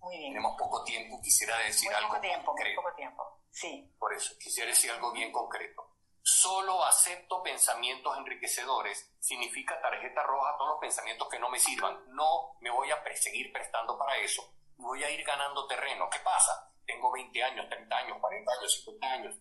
tenemos 0.09 0.55
poco 0.57 0.83
tiempo, 0.83 1.21
quisiera 1.21 1.57
decir 1.59 1.93
algo 1.93 2.09
poco 2.09 2.21
tiempo, 2.21 2.45
concreto. 2.45 2.81
poco 2.81 2.95
tiempo, 2.95 3.39
sí. 3.51 3.93
Por 3.99 4.13
eso, 4.13 4.33
quisiera 4.39 4.69
decir 4.69 4.91
algo 4.91 5.11
bien 5.11 5.31
concreto. 5.31 5.87
Solo 6.23 6.83
acepto 6.85 7.41
pensamientos 7.41 8.17
enriquecedores 8.17 9.11
significa 9.19 9.81
tarjeta 9.81 10.21
roja 10.23 10.55
todos 10.57 10.71
los 10.71 10.79
pensamientos 10.79 11.27
que 11.29 11.39
no 11.39 11.49
me 11.49 11.59
sirvan. 11.59 11.99
No 12.09 12.57
me 12.61 12.69
voy 12.69 12.91
a 12.91 13.03
seguir 13.15 13.51
prestando 13.51 13.97
para 13.97 14.17
eso. 14.17 14.43
Voy 14.77 15.03
a 15.03 15.09
ir 15.09 15.23
ganando 15.23 15.65
terreno. 15.67 16.07
¿Qué 16.11 16.19
pasa? 16.19 16.71
tengo 16.91 17.11
20 17.11 17.43
años, 17.43 17.69
30 17.69 17.95
años, 17.95 18.17
40 18.19 18.51
años, 18.51 18.83
50 18.83 19.07
años, 19.07 19.35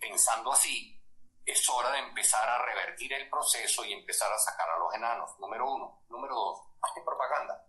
pensando 0.00 0.52
así, 0.52 0.94
es 1.44 1.68
hora 1.70 1.90
de 1.92 2.00
empezar 2.00 2.46
a 2.48 2.64
revertir 2.64 3.12
el 3.14 3.28
proceso 3.30 3.84
y 3.84 3.92
empezar 3.92 4.30
a 4.30 4.38
sacar 4.38 4.68
a 4.68 4.78
los 4.78 4.94
enanos. 4.94 5.38
Número 5.38 5.70
uno. 5.70 6.02
Número 6.10 6.34
dos, 6.34 6.60
hazte 6.82 7.00
propaganda. 7.02 7.64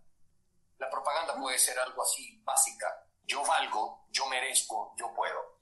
La 0.80 0.88
propaganda 0.88 1.36
puede 1.38 1.58
ser 1.58 1.78
algo 1.78 2.02
así, 2.02 2.40
básica. 2.42 3.06
Yo 3.24 3.44
valgo, 3.44 4.06
yo 4.08 4.26
merezco, 4.26 4.94
yo 4.96 5.12
puedo. 5.14 5.60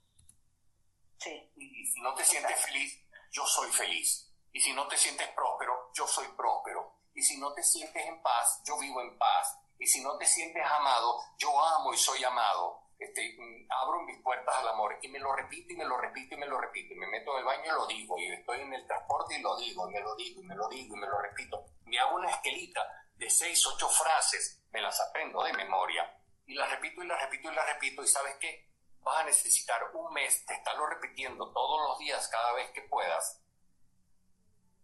Sí. 1.17 1.51
Y 1.57 1.85
si 1.85 1.99
no 1.99 2.13
te 2.13 2.23
sientes 2.23 2.57
feliz, 2.61 3.05
yo 3.29 3.45
soy 3.45 3.69
feliz. 3.69 4.31
Y 4.53 4.61
si 4.61 4.71
no 4.71 4.87
te 4.87 4.97
sientes 4.97 5.27
próspero, 5.35 5.91
yo 5.93 6.07
soy 6.07 6.25
próspero. 6.29 7.01
Y 7.13 7.21
si 7.21 7.37
no 7.37 7.53
te 7.53 7.61
sientes 7.61 8.03
en 8.07 8.21
paz, 8.21 8.61
yo 8.65 8.79
vivo 8.79 9.01
en 9.01 9.17
paz. 9.17 9.59
Y 9.77 9.85
si 9.85 10.01
no 10.01 10.17
te 10.17 10.25
sientes 10.25 10.65
amado, 10.65 11.19
yo 11.37 11.49
amo 11.61 11.93
y 11.93 11.97
soy 11.97 12.23
amado 12.23 12.89
este, 12.99 13.37
abro 13.69 14.01
mis 14.03 14.21
puertas 14.21 14.53
al 14.57 14.67
amor 14.67 14.97
y 15.01 15.07
me 15.07 15.19
lo 15.19 15.33
repito 15.33 15.71
y 15.71 15.77
me 15.77 15.85
lo 15.85 15.97
repito 15.97 16.35
y 16.35 16.37
me 16.37 16.45
lo 16.45 16.59
repito. 16.59 16.93
Y 16.93 16.97
me 16.97 17.07
meto 17.07 17.31
en 17.31 17.39
el 17.39 17.45
baño 17.45 17.63
y 17.65 17.69
lo 17.69 17.87
digo. 17.87 18.19
Y 18.19 18.27
estoy 18.27 18.59
en 18.59 18.73
el 18.73 18.85
transporte 18.85 19.39
y 19.39 19.41
lo 19.41 19.57
digo, 19.57 19.89
y 19.89 19.93
me 19.93 20.01
lo 20.01 20.15
digo, 20.15 20.41
y 20.41 20.45
me 20.45 20.55
lo 20.55 20.67
digo, 20.67 20.95
y 20.95 20.99
me 20.99 21.07
lo 21.07 21.21
repito. 21.21 21.65
Me 21.85 21.97
hago 21.97 22.17
una 22.17 22.29
esquelita 22.29 22.81
de 23.19 23.29
seis, 23.29 23.65
ocho 23.67 23.89
frases, 23.89 24.63
me 24.71 24.81
las 24.81 24.99
aprendo 25.01 25.43
de 25.43 25.53
memoria. 25.53 26.09
Y 26.45 26.55
las 26.55 26.69
repito 26.71 27.03
y 27.03 27.07
las 27.07 27.21
repito 27.21 27.51
y 27.51 27.55
las 27.55 27.67
repito. 27.67 28.01
¿Y 28.01 28.07
sabes 28.07 28.37
qué? 28.39 28.69
Vas 29.01 29.19
a 29.19 29.25
necesitar 29.25 29.91
un 29.93 30.13
mes 30.13 30.45
de 30.47 30.55
estarlo 30.55 30.87
repitiendo 30.87 31.51
todos 31.51 31.89
los 31.89 31.99
días, 31.99 32.27
cada 32.29 32.53
vez 32.53 32.71
que 32.71 32.81
puedas. 32.83 33.41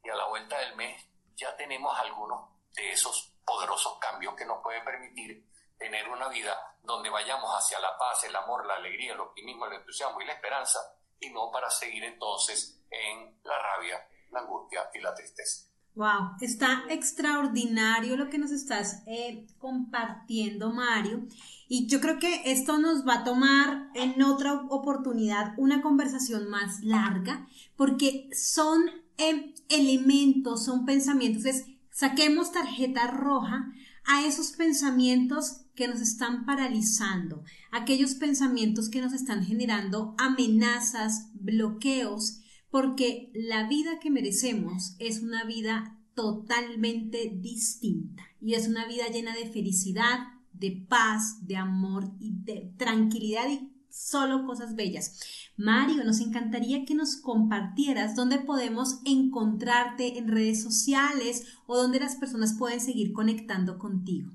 Y 0.03 0.09
a 0.09 0.15
la 0.15 0.27
vuelta 0.27 0.59
del 0.59 0.75
mes 0.75 1.01
ya 1.35 1.55
tenemos 1.55 1.97
algunos 1.97 2.49
de 2.73 2.91
esos 2.91 3.33
poderosos 3.45 3.97
cambios 3.99 4.35
que 4.35 4.45
nos 4.45 4.61
pueden 4.61 4.83
permitir 4.83 5.49
tener 5.77 6.07
una 6.09 6.27
vida 6.27 6.77
donde 6.83 7.09
vayamos 7.09 7.49
hacia 7.51 7.79
la 7.79 7.97
paz, 7.97 8.23
el 8.25 8.35
amor, 8.35 8.65
la 8.65 8.75
alegría, 8.75 9.13
el 9.13 9.19
optimismo, 9.19 9.65
el 9.65 9.73
entusiasmo 9.73 10.21
y 10.21 10.25
la 10.25 10.33
esperanza, 10.33 10.79
y 11.19 11.29
no 11.29 11.49
para 11.51 11.69
seguir 11.69 12.03
entonces 12.03 12.81
en 12.89 13.39
la 13.43 13.57
rabia, 13.59 14.07
la 14.31 14.41
angustia 14.41 14.89
y 14.93 14.99
la 14.99 15.13
tristeza. 15.13 15.67
Wow, 15.95 16.31
está 16.41 16.83
extraordinario 16.89 18.17
lo 18.17 18.29
que 18.29 18.37
nos 18.37 18.51
estás 18.51 19.01
eh, 19.07 19.47
compartiendo, 19.59 20.73
Mario. 20.73 21.25
Y 21.69 21.87
yo 21.87 22.01
creo 22.01 22.19
que 22.19 22.41
esto 22.51 22.77
nos 22.79 23.07
va 23.07 23.19
a 23.19 23.23
tomar 23.23 23.91
en 23.95 24.21
otra 24.21 24.55
oportunidad 24.69 25.53
una 25.55 25.81
conversación 25.81 26.49
más 26.49 26.83
larga, 26.83 27.47
porque 27.77 28.29
son 28.33 28.83
eh, 29.17 29.53
elementos, 29.69 30.65
son 30.65 30.85
pensamientos. 30.85 31.45
Es, 31.45 31.65
saquemos 31.91 32.51
tarjeta 32.51 33.07
roja 33.07 33.71
a 34.03 34.25
esos 34.25 34.51
pensamientos 34.51 35.61
que 35.75 35.87
nos 35.87 36.01
están 36.01 36.45
paralizando, 36.45 37.43
aquellos 37.71 38.15
pensamientos 38.15 38.89
que 38.89 39.01
nos 39.01 39.13
están 39.13 39.45
generando 39.45 40.13
amenazas, 40.17 41.29
bloqueos, 41.33 42.41
porque 42.75 43.31
la 43.33 43.69
vida 43.69 43.99
que 44.01 44.09
merecemos 44.09 44.97
es 44.99 45.21
una 45.21 45.45
vida 45.45 45.97
totalmente 46.13 47.31
distinta 47.33 48.21
y 48.41 48.55
es 48.55 48.67
una 48.67 48.85
vida 48.85 49.07
llena 49.07 49.33
de 49.33 49.49
felicidad, 49.49 50.19
de 50.51 50.85
paz, 50.89 51.47
de 51.47 51.55
amor 51.55 52.11
y 52.19 52.33
de 52.43 52.73
tranquilidad 52.77 53.47
y 53.47 53.71
solo 53.89 54.45
cosas 54.45 54.75
bellas. 54.75 55.53
Mario, 55.55 56.03
nos 56.03 56.19
encantaría 56.19 56.83
que 56.83 56.95
nos 56.95 57.15
compartieras 57.15 58.13
dónde 58.13 58.39
podemos 58.39 58.99
encontrarte 59.05 60.17
en 60.17 60.27
redes 60.27 60.61
sociales 60.61 61.47
o 61.67 61.77
dónde 61.77 62.01
las 62.01 62.17
personas 62.17 62.57
pueden 62.59 62.81
seguir 62.81 63.13
conectando 63.13 63.79
contigo. 63.79 64.31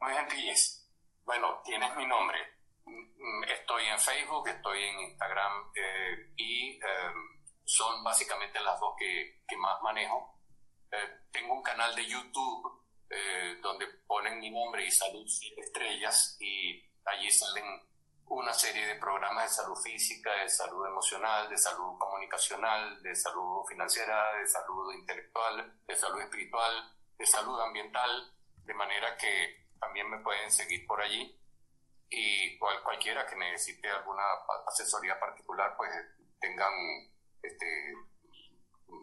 Muy 0.00 0.12
sencilles. 0.12 0.90
Bueno, 1.24 1.60
tienes 1.64 1.90
mi 1.96 2.04
nombre. 2.04 2.47
Estoy 3.68 3.84
en 3.84 4.00
Facebook, 4.00 4.48
estoy 4.48 4.82
en 4.82 5.00
Instagram 5.00 5.70
eh, 5.74 6.32
y 6.38 6.76
em, 6.76 7.44
son 7.66 8.02
básicamente 8.02 8.58
las 8.60 8.80
dos 8.80 8.94
que, 8.98 9.44
más 9.58 9.82
manejo. 9.82 10.40
Eh, 10.90 11.26
tengo 11.30 11.52
un 11.52 11.62
canal 11.62 11.94
de 11.94 12.06
YouTube 12.06 12.82
eh, 13.10 13.58
donde 13.60 13.86
ponen 14.06 14.40
mi 14.40 14.50
nombre 14.50 14.86
y 14.86 14.90
salud 14.90 15.22
siete 15.26 15.60
estrellas 15.60 16.38
y 16.40 16.82
allí 17.04 17.30
salen 17.30 17.86
una 18.28 18.54
serie 18.54 18.86
de 18.86 18.94
programas 18.94 19.50
de 19.50 19.56
salud 19.62 19.76
física, 19.84 20.32
de 20.32 20.48
salud 20.48 20.86
emocional, 20.86 21.50
de 21.50 21.58
salud 21.58 21.98
comunicacional, 21.98 23.02
de 23.02 23.14
salud 23.14 23.66
financiera, 23.68 24.32
de 24.32 24.46
salud 24.46 24.94
intelectual, 24.94 25.78
de 25.86 25.94
salud 25.94 26.22
espiritual, 26.22 26.96
de 27.18 27.26
salud 27.26 27.60
ambiental, 27.60 28.34
de 28.64 28.72
manera 28.72 29.14
que 29.18 29.68
también 29.78 30.08
me 30.08 30.20
pueden 30.20 30.50
seguir 30.50 30.86
por 30.86 31.02
allí 31.02 31.38
y 32.10 32.58
cualquiera 32.58 33.26
que 33.26 33.36
necesite 33.36 33.88
alguna 33.88 34.22
asesoría 34.66 35.18
particular, 35.20 35.74
pues 35.76 35.90
tengan 36.40 36.72
este, 37.42 37.94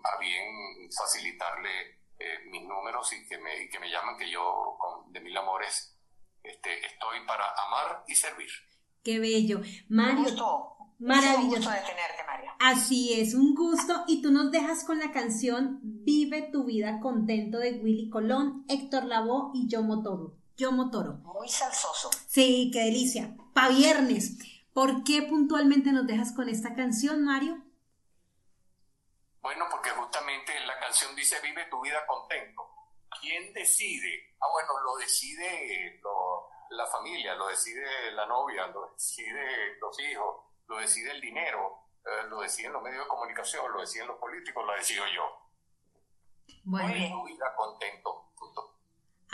a 0.04 0.20
bien 0.20 0.89
facilitarle 0.91 2.00
eh, 2.18 2.39
mis 2.50 2.63
números 2.63 3.12
y 3.13 3.28
que 3.28 3.38
me, 3.38 3.70
que 3.70 3.80
me 3.80 3.89
llaman, 3.89 4.18
que 4.18 4.30
yo 4.30 4.76
con, 4.80 5.12
de 5.12 5.20
mil 5.20 5.36
amores 5.38 5.98
este, 6.44 6.86
estoy 6.86 7.26
para 7.28 7.46
amar 7.68 8.04
y 8.08 8.15
servir. 8.15 8.50
Qué 9.04 9.20
bello. 9.20 9.62
Mario. 9.89 10.24
Gusto. 10.24 10.72
Maravilloso. 10.98 11.44
Un 11.44 11.50
gusto 11.50 11.72
de 11.72 11.82
tenerte, 11.82 12.24
Mario. 12.26 12.52
Así 12.60 13.20
es, 13.20 13.34
un 13.36 13.54
gusto. 13.54 14.06
Y 14.08 14.22
tú 14.22 14.32
nos 14.32 14.52
dejas 14.52 14.86
con 14.86 15.00
la 15.00 15.12
canción 15.12 15.80
Vive 15.84 16.50
tu 16.52 16.65
vida 16.65 17.00
contento 17.02 17.58
de 17.60 17.74
Willy 17.74 18.10
Colón, 18.10 18.63
Héctor 18.70 19.06
Lavoe 19.06 19.52
y 19.54 19.68
Yo 19.68 19.82
Motoro. 19.82 20.38
Yo 20.58 20.72
Motoro. 20.72 21.13
Muy 21.15 21.50
salsoso. 21.50 22.10
Sí, 22.28 22.70
qué 22.72 22.86
delicia. 22.86 23.36
Pa' 23.54 23.70
viernes. 23.70 24.38
¿Por 24.74 25.04
qué 25.04 25.24
puntualmente 25.24 25.91
nos 25.91 26.08
dejas 26.08 26.34
con 26.34 26.48
esta 26.48 26.76
canción, 26.76 27.24
Mario? 27.24 27.62
Bueno, 29.41 29.65
porque 29.70 29.89
justamente 29.91 30.58
la 30.65 30.80
canción 30.80 31.15
dice 31.15 31.39
Vive 31.41 31.65
tu 31.70 31.82
vida 31.82 32.06
contento. 32.08 32.63
¿Quién 33.22 33.54
decide? 33.54 34.36
Ah, 34.39 34.48
bueno, 34.52 34.70
lo 34.84 34.98
decide 34.98 36.02
la 36.70 36.86
familia, 36.88 37.36
lo 37.36 37.48
decide 37.48 38.12
la 38.13 38.26
novia, 38.26 38.68
lo 38.68 38.91
decide 38.91 39.78
los 39.80 40.00
hijos, 40.00 40.36
lo 40.68 40.78
decide 40.78 41.12
el 41.12 41.22
dinero, 41.22 41.89
eh, 42.06 42.28
lo 42.28 42.41
deciden 42.41 42.74
los 42.74 42.82
medios 42.82 43.04
de 43.04 43.10
comunicación, 43.10 43.72
lo 43.72 43.82
deciden 43.82 44.08
los 44.08 44.18
políticos, 44.18 44.65
lo 44.65 44.74
decido 44.74 45.06
yo. 45.13 45.24
Bueno. 46.63 46.94
Vive 46.94 47.10
tu 47.10 47.26
vida 47.26 47.56
contento. 47.56 48.32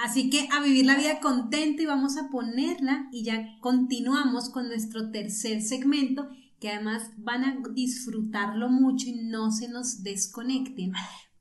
Así 0.03 0.29
que 0.29 0.47
a 0.51 0.61
vivir 0.61 0.85
la 0.85 0.95
vida 0.95 1.19
contento 1.19 1.83
y 1.83 1.85
vamos 1.85 2.17
a 2.17 2.29
ponerla 2.29 3.07
y 3.11 3.23
ya 3.23 3.57
continuamos 3.59 4.49
con 4.49 4.67
nuestro 4.67 5.11
tercer 5.11 5.61
segmento 5.61 6.29
que 6.59 6.69
además 6.69 7.11
van 7.17 7.43
a 7.43 7.57
disfrutarlo 7.73 8.69
mucho 8.69 9.07
y 9.09 9.13
no 9.13 9.51
se 9.51 9.67
nos 9.67 10.03
desconecten 10.03 10.93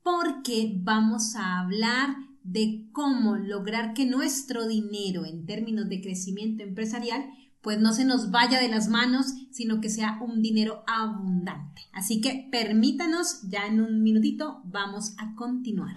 porque 0.03 0.73
vamos 0.77 1.35
a 1.35 1.59
hablar 1.59 2.15
de 2.43 2.87
cómo 2.91 3.35
lograr 3.35 3.93
que 3.93 4.05
nuestro 4.05 4.67
dinero 4.67 5.25
en 5.25 5.45
términos 5.45 5.89
de 5.89 6.01
crecimiento 6.01 6.63
empresarial 6.63 7.25
pues 7.61 7.79
no 7.79 7.93
se 7.93 8.05
nos 8.05 8.31
vaya 8.31 8.59
de 8.59 8.69
las 8.69 8.87
manos, 8.87 9.27
sino 9.51 9.81
que 9.81 9.89
sea 9.89 10.17
un 10.21 10.41
dinero 10.41 10.83
abundante. 10.87 11.83
Así 11.93 12.19
que 12.19 12.47
permítanos, 12.51 13.41
ya 13.43 13.67
en 13.67 13.81
un 13.81 14.01
minutito 14.01 14.61
vamos 14.65 15.13
a 15.19 15.35
continuar. 15.35 15.95